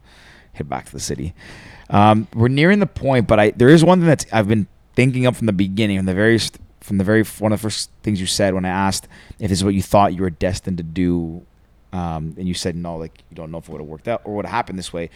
[0.54, 1.34] head back to the city.
[1.90, 5.26] Um, we're nearing the point, but I there is one thing that I've been thinking
[5.26, 6.40] up from the beginning, from the very
[6.82, 9.08] from the very one of the first things you said when I asked
[9.40, 11.46] if this is what you thought you were destined to do,
[11.94, 14.22] um, and you said no, like you don't know if it would have worked out
[14.24, 15.10] or would have happened this way.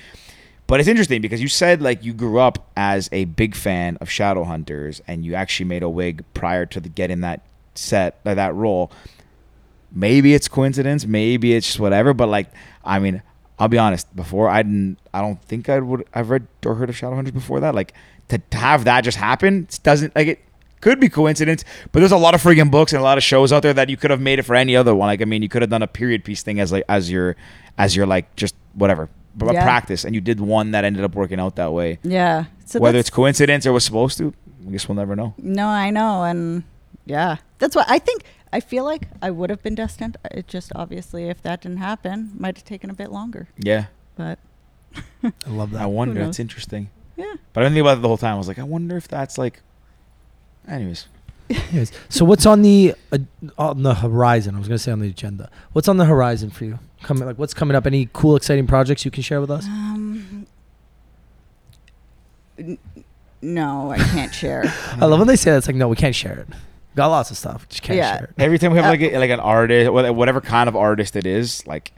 [0.68, 4.10] But it's interesting because you said like you grew up as a big fan of
[4.10, 7.42] Shadowhunters, and you actually made a wig prior to the, getting that
[7.76, 8.92] set uh, that role.
[9.92, 12.14] Maybe it's coincidence, maybe it's just whatever.
[12.14, 12.52] But like,
[12.84, 13.22] I mean,
[13.58, 14.14] I'll be honest.
[14.16, 16.06] Before I didn't, I don't think I would.
[16.14, 17.76] I've read or heard of Shadowhunters before that.
[17.76, 17.94] Like
[18.30, 20.40] to, to have that just happen doesn't like it
[20.82, 21.64] could be coincidence.
[21.92, 23.90] But there's a lot of freaking books and a lot of shows out there that
[23.90, 25.08] you could have made it for any other one.
[25.08, 27.36] Like I mean, you could have done a period piece thing as like as your
[27.78, 29.64] as your like just whatever b- Yeah.
[29.64, 32.00] practice, and you did one that ended up working out that way.
[32.04, 32.46] Yeah.
[32.66, 34.34] So Whether it's coincidence or was supposed to,
[34.68, 35.34] I guess we'll never know.
[35.38, 36.64] No, I know, and
[37.06, 38.24] yeah, that's what I think.
[38.54, 40.16] I feel like I would have been destined.
[40.32, 43.50] It just obviously, if that didn't happen, might have taken a bit longer.
[43.58, 43.86] Yeah.
[44.16, 44.40] But
[45.24, 45.80] I love that.
[45.80, 45.90] I that.
[45.90, 46.14] wonder.
[46.22, 46.28] knows?
[46.28, 46.90] That's interesting.
[47.18, 48.36] Yeah, But I didn't think about it the whole time.
[48.36, 49.62] I was like, I wonder if that's like.
[50.68, 51.08] Anyways,
[51.50, 53.20] Anyways, so what's on the uh,
[53.58, 54.56] on the horizon?
[54.56, 55.50] I was gonna say on the agenda.
[55.74, 56.80] What's on the horizon for you?
[57.04, 57.86] Coming like what's coming up?
[57.86, 59.66] Any cool, exciting projects you can share with us?
[59.68, 60.48] um,
[62.58, 62.78] n-
[63.42, 64.64] no, I can't share.
[65.00, 65.58] I love when they say that.
[65.58, 66.48] It's like no, we can't share it.
[66.96, 68.18] Got lots of stuff, just can't Yeah.
[68.18, 68.42] share it.
[68.42, 71.16] every time we have Uh, like a, like an artist, wha- whatever kind of artist
[71.16, 71.92] it is, like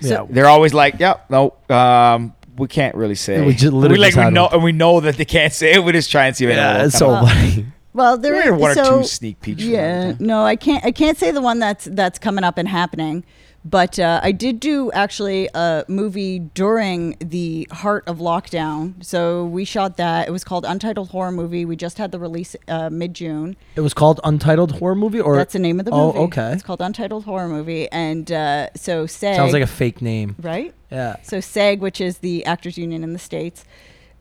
[0.00, 3.92] So- yeah, they're always like, "Yep, no, um, we can't really say." We ju- literally
[3.94, 5.84] we like just we know and we know that they can't say it.
[5.84, 7.28] We just try and see if yeah, will it's so up.
[7.28, 7.66] Funny.
[7.94, 9.62] Well, there There are one so, or two sneak peeks.
[9.62, 10.26] Yeah, time to time.
[10.28, 10.84] no, I can't.
[10.84, 13.24] I can't say the one that's that's coming up and happening.
[13.68, 19.04] But uh, I did do actually a movie during the heart of lockdown.
[19.04, 20.26] So we shot that.
[20.26, 21.64] It was called Untitled Horror Movie.
[21.66, 23.56] We just had the release uh, mid June.
[23.76, 26.18] It was called Untitled Horror Movie, or That's the name of the movie.
[26.18, 26.52] oh, okay.
[26.52, 30.36] It's called Untitled Horror Movie, and uh, so SAG sounds like a fake name.
[30.40, 30.74] right.
[30.90, 31.16] Yeah.
[31.22, 33.66] So SAG, which is the actors union in the states,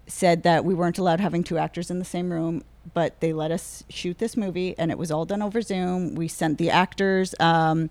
[0.08, 3.52] said that we weren't allowed having two actors in the same room, but they let
[3.52, 6.16] us shoot this movie, and it was all done over Zoom.
[6.16, 7.90] We sent the actors um,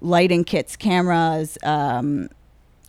[0.00, 2.28] lighting kits, cameras, um,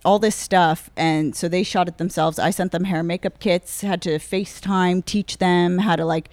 [0.04, 2.38] all this stuff, and so they shot it themselves.
[2.38, 6.28] I sent them hair and makeup kits, had to FaceTime, teach them how to like.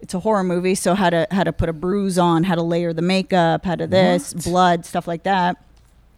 [0.00, 2.62] It's a horror movie, so how to how to put a bruise on, how to
[2.62, 5.56] layer the makeup, how to this, blood, stuff like that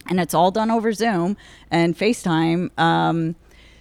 [0.09, 1.37] and it's all done over Zoom
[1.71, 2.77] and FaceTime.
[2.79, 3.37] Um,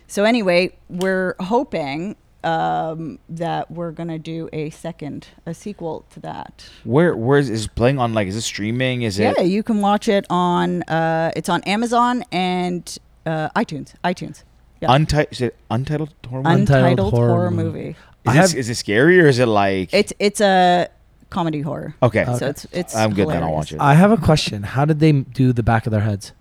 [0.07, 2.15] so anyway, we're hoping
[2.45, 6.69] um, that we're gonna do a second, a sequel to that.
[6.83, 8.13] Where where is, is playing on?
[8.13, 9.01] Like, is it streaming?
[9.01, 9.37] Is Yeah, it?
[9.39, 10.83] Yeah, you can watch it on.
[10.83, 13.93] Uh, it's on Amazon and uh, iTunes.
[14.03, 14.43] iTunes.
[14.81, 14.93] Yeah.
[14.93, 15.31] Untitled?
[15.33, 16.53] Is it untitled horror movie?
[16.61, 17.79] Untitled Untitled horror horror, movie.
[17.79, 17.95] movie.
[18.27, 19.93] is, have- is it scary or is it like?
[19.93, 20.89] It's it's a
[21.29, 21.95] comedy horror.
[22.03, 22.21] okay.
[22.23, 22.37] Okay.
[22.37, 22.95] So it's it's.
[22.95, 23.41] I'm good then.
[23.43, 23.79] I'll watch it.
[23.81, 24.63] I have a question.
[24.63, 26.33] How did they do the back of their heads?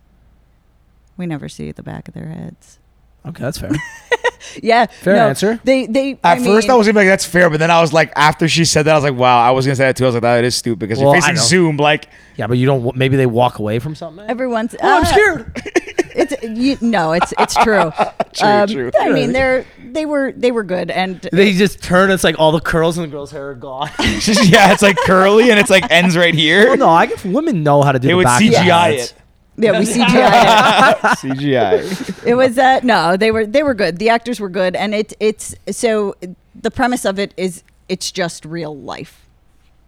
[1.16, 2.78] We never see the back of their heads.
[3.24, 3.70] Okay, that's fair.
[4.62, 4.86] Yeah.
[4.86, 5.60] Fair no, answer.
[5.64, 6.18] They they.
[6.22, 8.48] At first, mean, I was gonna like, "That's fair," but then I was like, after
[8.48, 10.04] she said that, I was like, "Wow!" I was gonna say that too.
[10.04, 11.36] I was like, "That is stupid," because Well, you're facing.
[11.36, 11.76] Zoom.
[11.76, 12.96] Like, yeah, but you don't.
[12.96, 14.24] Maybe they walk away from something.
[14.28, 14.74] Everyone's.
[14.82, 15.62] oh, I'm uh, scared.
[16.14, 17.90] It's you, no, it's it's true.
[18.34, 18.90] True, Um, true.
[18.98, 22.10] I mean, they're they were they were good, and They just turn.
[22.10, 23.90] It's like all the curls in the girl's hair are gone.
[23.98, 26.66] yeah, it's like curly and it's like ends right here.
[26.68, 28.08] well, no, I guess women know how to do.
[28.08, 29.12] They the would back CGI heads.
[29.12, 29.14] it.
[29.56, 32.18] Yeah, we CGI CGI.
[32.22, 32.26] it.
[32.28, 33.98] It was uh, no, they were they were good.
[33.98, 36.14] The actors were good, and it it's so
[36.54, 39.26] the premise of it is it's just real life.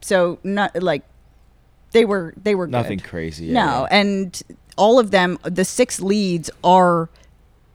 [0.00, 1.02] So not like
[1.92, 3.08] they were they were Nothing good.
[3.08, 3.50] crazy.
[3.50, 4.40] No, and
[4.76, 7.08] all of them, the six leads are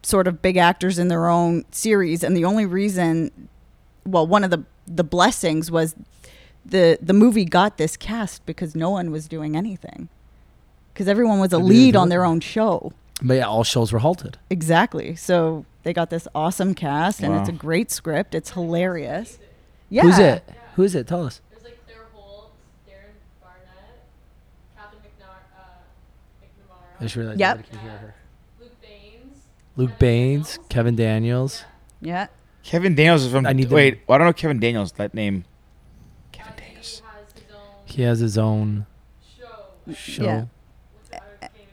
[0.04, 3.50] sort of big actors in their own series, and the only reason,
[4.06, 5.96] well, one of the the blessings was
[6.66, 10.10] the the movie got this cast because no one was doing anything,
[10.94, 12.94] because everyone was a lead on their own show.
[13.22, 14.38] But yeah, all shows were halted.
[14.50, 15.16] Exactly.
[15.16, 18.34] So they got this awesome cast, and it's a great script.
[18.36, 19.38] It's hilarious.
[19.90, 20.04] Yeah.
[20.04, 20.44] Who's it?
[20.76, 21.08] Who is it?
[21.08, 21.42] Tell us.
[21.52, 22.54] There's like Claire Holt,
[22.88, 24.06] Darren Barnett,
[24.78, 25.62] Katherine McNar- uh,
[26.42, 27.56] McNamara, I just realized Yep.
[27.58, 28.16] nobody can hear her.
[28.60, 29.38] Luke Baines.
[29.76, 30.68] Luke Kevin Baines, Daniels.
[30.70, 31.64] Kevin Daniels.
[32.02, 32.28] Yeah.
[32.64, 33.46] Kevin Daniels is from.
[33.46, 34.94] I need to- wait, well, I don't know Kevin Daniels.
[34.94, 35.44] That name.
[36.32, 37.02] Kevin he Daniels.
[37.06, 38.86] has his own He has his own
[39.38, 39.94] show.
[39.94, 40.24] show.
[40.24, 40.46] Yeah.
[40.94, 41.22] What's it?
[41.42, 41.66] I can't even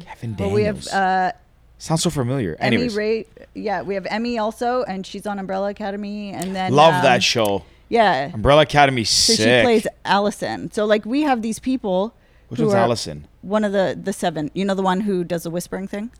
[0.00, 0.36] think of the name.
[0.36, 0.86] Kevin Well, Daniels.
[0.86, 1.32] we have uh,
[1.78, 2.56] Sounds so familiar.
[2.60, 3.26] Emmy Anyways, Ray.
[3.54, 7.22] Yeah, we have Emmy also, and she's on Umbrella Academy, and then love um, that
[7.22, 7.64] show.
[7.88, 8.30] Yeah.
[8.34, 9.04] Umbrella Academy.
[9.04, 9.44] So Sick.
[9.44, 10.70] she plays Allison.
[10.72, 12.14] So like we have these people.
[12.48, 13.26] Which one's Allison?
[13.40, 14.50] One of the the seven.
[14.52, 16.10] You know the one who does the whispering thing.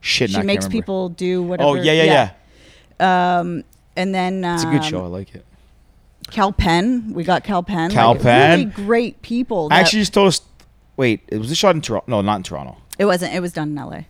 [0.00, 1.68] Shit, she no, I can't makes people do whatever.
[1.68, 2.32] Oh yeah, yeah,
[3.00, 3.38] yeah.
[3.38, 3.64] Um,
[3.96, 5.04] and then um, It's a good show.
[5.04, 5.44] I like it.
[6.30, 7.12] Kal Penn.
[7.12, 7.90] We got Kal Penn.
[7.90, 8.58] Kal like, Penn.
[8.58, 9.68] Really great people.
[9.70, 10.40] I actually just told us.
[10.96, 12.04] Wait, it was this shot in Toronto?
[12.08, 12.76] No, not in Toronto.
[12.98, 13.34] it wasn't.
[13.34, 14.06] It was done in L.A.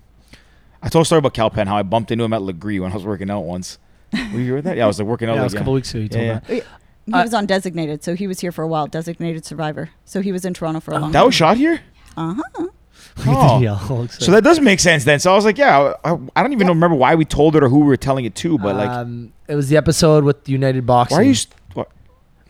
[0.82, 2.90] I told a story about Kal Penn how I bumped into him at Lagree when
[2.92, 3.78] I was working out once.
[4.12, 4.76] Were you with that?
[4.76, 5.32] Yeah, I was like working out.
[5.32, 6.00] Yeah, it like, was a couple weeks ago.
[6.02, 6.64] You told Yeah, that.
[7.06, 8.86] He I- was on Designated, so he was here for a while.
[8.86, 9.90] Designated Survivor.
[10.04, 11.12] So he was in Toronto for a long time.
[11.12, 11.26] That time.
[11.26, 11.80] was shot here.
[12.16, 12.66] Uh huh.
[13.26, 13.60] Oh.
[13.60, 15.18] Yeah, looks So that does make sense then.
[15.18, 17.68] So I was like, yeah, I, I don't even remember why we told it or
[17.68, 20.86] who we were telling it to, but like, um, it was the episode with United
[20.86, 21.16] Boxing.
[21.16, 21.34] why are you?
[21.34, 21.60] St- what?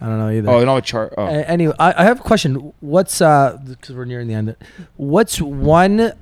[0.05, 0.51] I don't know either.
[0.51, 1.15] Oh, no, a chart.
[1.17, 2.73] Oh, A- anyway, I, I have a question.
[2.81, 3.59] What's uh?
[3.67, 4.55] Because we're nearing the end.
[4.97, 6.13] What's one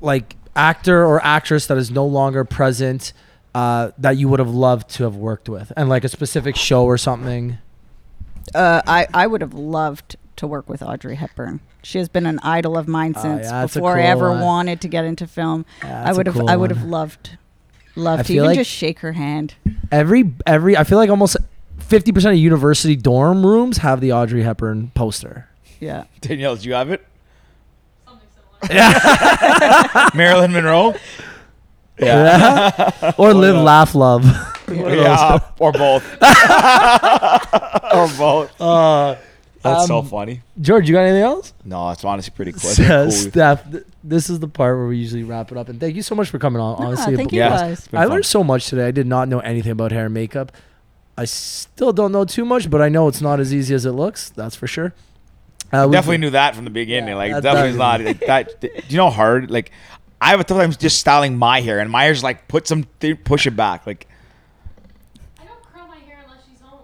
[0.00, 3.12] like actor or actress that is no longer present
[3.54, 6.84] uh, that you would have loved to have worked with, and like a specific show
[6.84, 7.58] or something?
[8.54, 11.60] Uh, I I would have loved to work with Audrey Hepburn.
[11.82, 14.30] She has been an idol of mine Oh, since yeah, that's a before I ever
[14.30, 14.40] one.
[14.42, 15.66] wanted to get into film.
[15.82, 17.36] Yeah, I would have cool I would have loved
[17.96, 19.54] I loved to even like- just shake her hand.
[19.90, 21.36] Every every I feel like almost
[21.88, 25.48] fifty percent of university dorm rooms have the Audrey Hepburn poster.
[25.80, 26.04] Yeah.
[26.20, 27.04] Danielle, do you have it?
[28.04, 28.28] Something
[28.62, 30.10] similar.
[30.14, 30.94] Marilyn Monroe.
[31.98, 33.12] Yeah.
[33.18, 34.24] or live, laugh, love.
[34.68, 36.04] Yeah, or both.
[37.92, 38.60] or both.
[38.60, 39.16] Uh,
[39.62, 40.42] That's so um, funny.
[40.60, 41.54] George, you got anything else?
[41.64, 42.70] No, it's honestly pretty cool.
[42.70, 45.68] Steph, Steph, th- this is the part where we usually wrap it up.
[45.70, 46.84] And thank you so much for coming on.
[46.84, 47.88] Honestly, thank you guys.
[47.92, 48.86] I learned so much today.
[48.86, 50.52] I did not know anything about hair and makeup.
[51.18, 53.90] I still don't know too much, but I know it's not as easy as it
[53.92, 54.30] looks.
[54.30, 54.94] That's for sure.
[55.72, 57.08] Uh, we- definitely knew that from the beginning.
[57.10, 58.60] Yeah, like, that- definitely that- not like that.
[58.60, 59.50] Do you know how hard?
[59.50, 59.72] Like,
[60.20, 62.86] I have a tough time just styling my hair, and my hair's like put some
[63.00, 63.86] th- push it back.
[63.86, 64.06] Like,
[65.40, 66.80] I don't curl my hair unless she's home.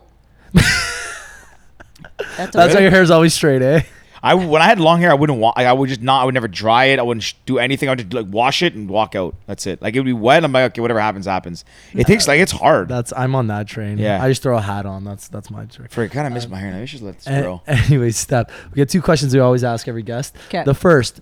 [2.37, 2.83] That's, That's why okay.
[2.83, 3.83] your hair's always straight, eh?
[4.25, 5.59] I when I had long hair, I wouldn't want.
[5.59, 6.23] I would just not.
[6.23, 6.99] I would never dry it.
[6.99, 7.91] I wouldn't sh- do anything.
[7.91, 9.35] I would just like wash it and walk out.
[9.47, 9.83] That's it.
[9.83, 10.43] Like it would be wet.
[10.45, 11.63] I'm like, okay, whatever happens, happens.
[11.93, 12.89] It takes like it's hard.
[12.89, 13.99] That's I'm on that train.
[13.99, 14.23] Yeah.
[14.25, 15.05] I just throw a hat on.
[15.05, 15.91] That's that's my trick.
[15.93, 16.81] For kind of miss my hair now.
[16.81, 17.61] I should let this A- grow.
[17.67, 18.51] anyway, step.
[18.73, 20.35] We got two questions we always ask every guest.
[20.49, 20.65] 'Kay.
[20.65, 21.21] The first,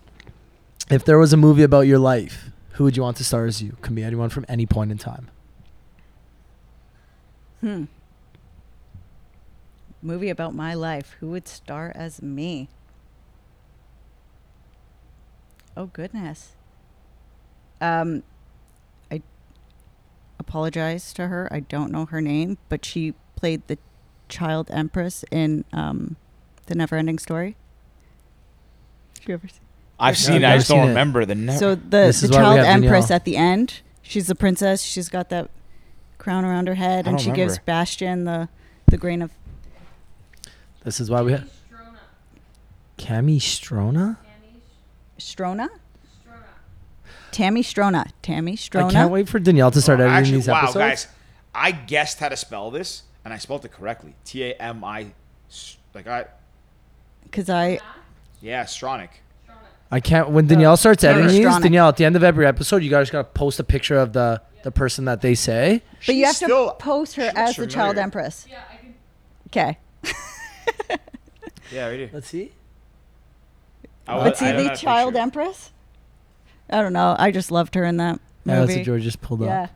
[0.88, 3.60] if there was a movie about your life, who would you want to star as
[3.60, 3.76] you?
[3.82, 5.28] Can be anyone from any point in time.
[7.60, 7.84] Hmm.
[10.00, 11.16] Movie about my life.
[11.18, 12.68] Who would star as me?
[15.76, 16.52] Oh goodness.
[17.80, 18.22] Um,
[19.10, 19.22] I
[20.38, 21.48] apologize to her.
[21.50, 23.78] I don't know her name, but she played the
[24.28, 26.16] child empress in um,
[26.66, 27.56] the Neverending Story.
[29.14, 29.54] Did you ever see?
[29.98, 30.34] I've No, seen.
[30.34, 30.44] I've it.
[30.44, 30.88] I never just don't seen it.
[30.88, 31.34] remember the.
[31.34, 33.16] Ne- So the This the is why we child have empress Danielle.
[33.16, 33.80] at the end.
[34.02, 34.82] She's the princess.
[34.82, 35.50] She's got that
[36.18, 37.62] crown around her head, I and don't she gives remember.
[37.66, 38.48] Bastian the
[38.86, 39.32] the grain of
[40.84, 41.48] This is why we have
[42.98, 44.16] Strona.
[45.22, 45.68] Cami Strona.
[45.70, 46.44] Tammy Strona.
[47.22, 47.30] Strona.
[47.30, 48.06] Tammy Strona.
[48.22, 48.84] Tammy Strona.
[48.88, 50.76] I can't wait for Danielle to start Oh, editing actually, these wow, episodes.
[50.76, 51.06] guys,
[51.54, 54.14] I guessed how to spell this, and I spelled it correctly.
[54.24, 55.06] T A M I,
[55.94, 56.26] like I,
[57.24, 57.78] Because I
[58.40, 59.08] yeah, Stronic.
[59.90, 60.30] I can't.
[60.30, 61.58] When Danielle starts editing these.
[61.58, 64.40] Danielle, at the end of every episode, you guys gotta post a picture of the
[64.62, 65.82] the person that they say.
[66.06, 68.46] But you have still- to post her she looks as the child empress.
[68.48, 68.94] Yeah, I can.
[69.48, 69.78] Okay.
[71.72, 72.10] Yeah, right here.
[72.12, 72.52] Let's see.
[74.06, 75.22] I wa- But see I the child picture.
[75.22, 75.70] empress?
[76.70, 77.14] I don't know.
[77.18, 78.80] I just loved her in that Yeah, that's movie.
[78.80, 79.64] what George just pulled yeah.
[79.64, 79.70] up.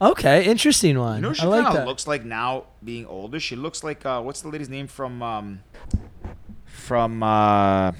[0.00, 1.16] Okay, interesting one.
[1.16, 1.82] You know, she I like kind that.
[1.82, 3.38] of looks like now, being older.
[3.40, 5.60] She looks like uh, what's the lady's name from um,
[6.66, 7.92] from uh,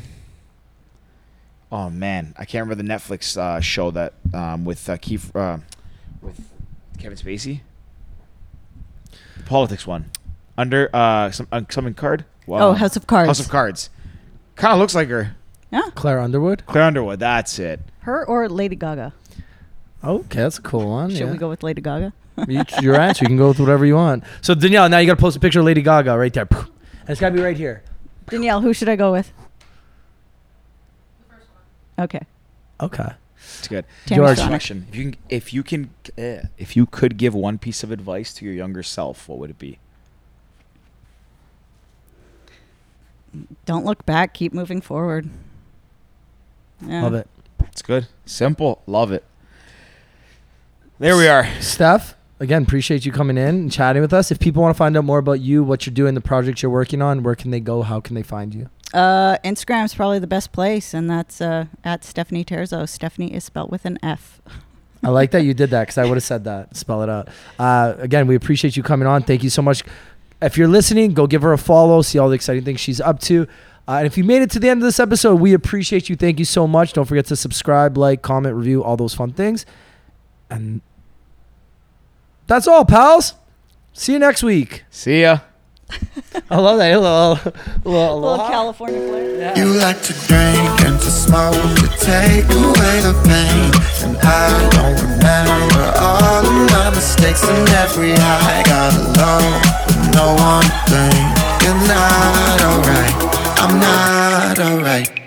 [1.72, 5.58] oh man, I can't remember the Netflix uh, show that um, with uh, Keith uh,
[6.20, 6.40] with
[6.98, 7.60] Kevin Spacey.
[9.38, 10.10] The politics one,
[10.58, 12.24] under uh, some uh, something card.
[12.46, 12.70] Wow.
[12.70, 13.28] Oh, House of Cards.
[13.28, 13.88] House of Cards.
[14.56, 15.36] Kind of looks like her.
[15.74, 15.90] Yeah.
[15.96, 16.64] Claire Underwood.
[16.66, 17.18] Claire Underwood.
[17.18, 17.80] That's it.
[18.02, 19.12] Her or Lady Gaga?
[20.04, 21.10] Okay, that's a cool one.
[21.10, 21.32] Should yeah.
[21.32, 22.12] we go with Lady Gaga?
[22.48, 23.24] You- your answer.
[23.24, 24.22] You can go with whatever you want.
[24.40, 26.68] So Danielle, now you got to post a picture of Lady Gaga right there, and
[27.08, 27.82] it's got to be right here.
[28.28, 29.32] Danielle, who should I go with?
[31.28, 31.48] The first
[31.96, 32.04] one.
[32.04, 32.20] Okay.
[32.80, 33.12] Okay.
[33.58, 33.84] It's good.
[34.06, 34.38] Tammy George.
[34.38, 34.48] Stronic.
[34.48, 37.90] Question: If you can, if you can, eh, if you could give one piece of
[37.90, 39.78] advice to your younger self, what would it be?
[43.64, 44.34] Don't look back.
[44.34, 45.30] Keep moving forward.
[46.80, 47.02] Yeah.
[47.02, 47.28] Love it.
[47.64, 48.06] It's good.
[48.24, 48.82] Simple.
[48.86, 49.24] Love it.
[50.98, 51.46] There we are.
[51.60, 54.30] Steph, again, appreciate you coming in and chatting with us.
[54.30, 56.70] If people want to find out more about you, what you're doing, the projects you're
[56.70, 57.82] working on, where can they go?
[57.82, 58.70] How can they find you?
[58.92, 62.84] Uh, Instagram's probably the best place, and that's uh, at Stefanie Terzo.
[62.84, 64.40] Stefanie is spelled with an F.
[65.02, 66.76] I like that you did that because I would have said that.
[66.76, 67.28] Spell it out.
[67.58, 69.22] Uh, again, we appreciate you coming on.
[69.24, 69.82] Thank you so much.
[70.40, 73.18] If you're listening, go give her a follow, see all the exciting things she's up
[73.22, 73.48] to.
[73.86, 76.16] Uh, and if you made it to the end of this episode, we appreciate you.
[76.16, 76.94] Thank you so much.
[76.94, 79.66] Don't forget to subscribe, like, comment, review, all those fun things.
[80.48, 80.80] And
[82.46, 83.34] that's all, pals.
[83.92, 84.84] See you next week.
[84.90, 85.40] See ya.
[86.50, 86.98] I love that.
[86.98, 87.38] Little,
[87.84, 89.58] little, Little California flair.
[89.58, 94.08] You like to drink and to smoke to take away the pain.
[94.08, 99.84] And I don't remember all of my mistakes and every high got alone
[100.14, 101.24] no one thing.
[101.66, 105.23] And I I'm not alright.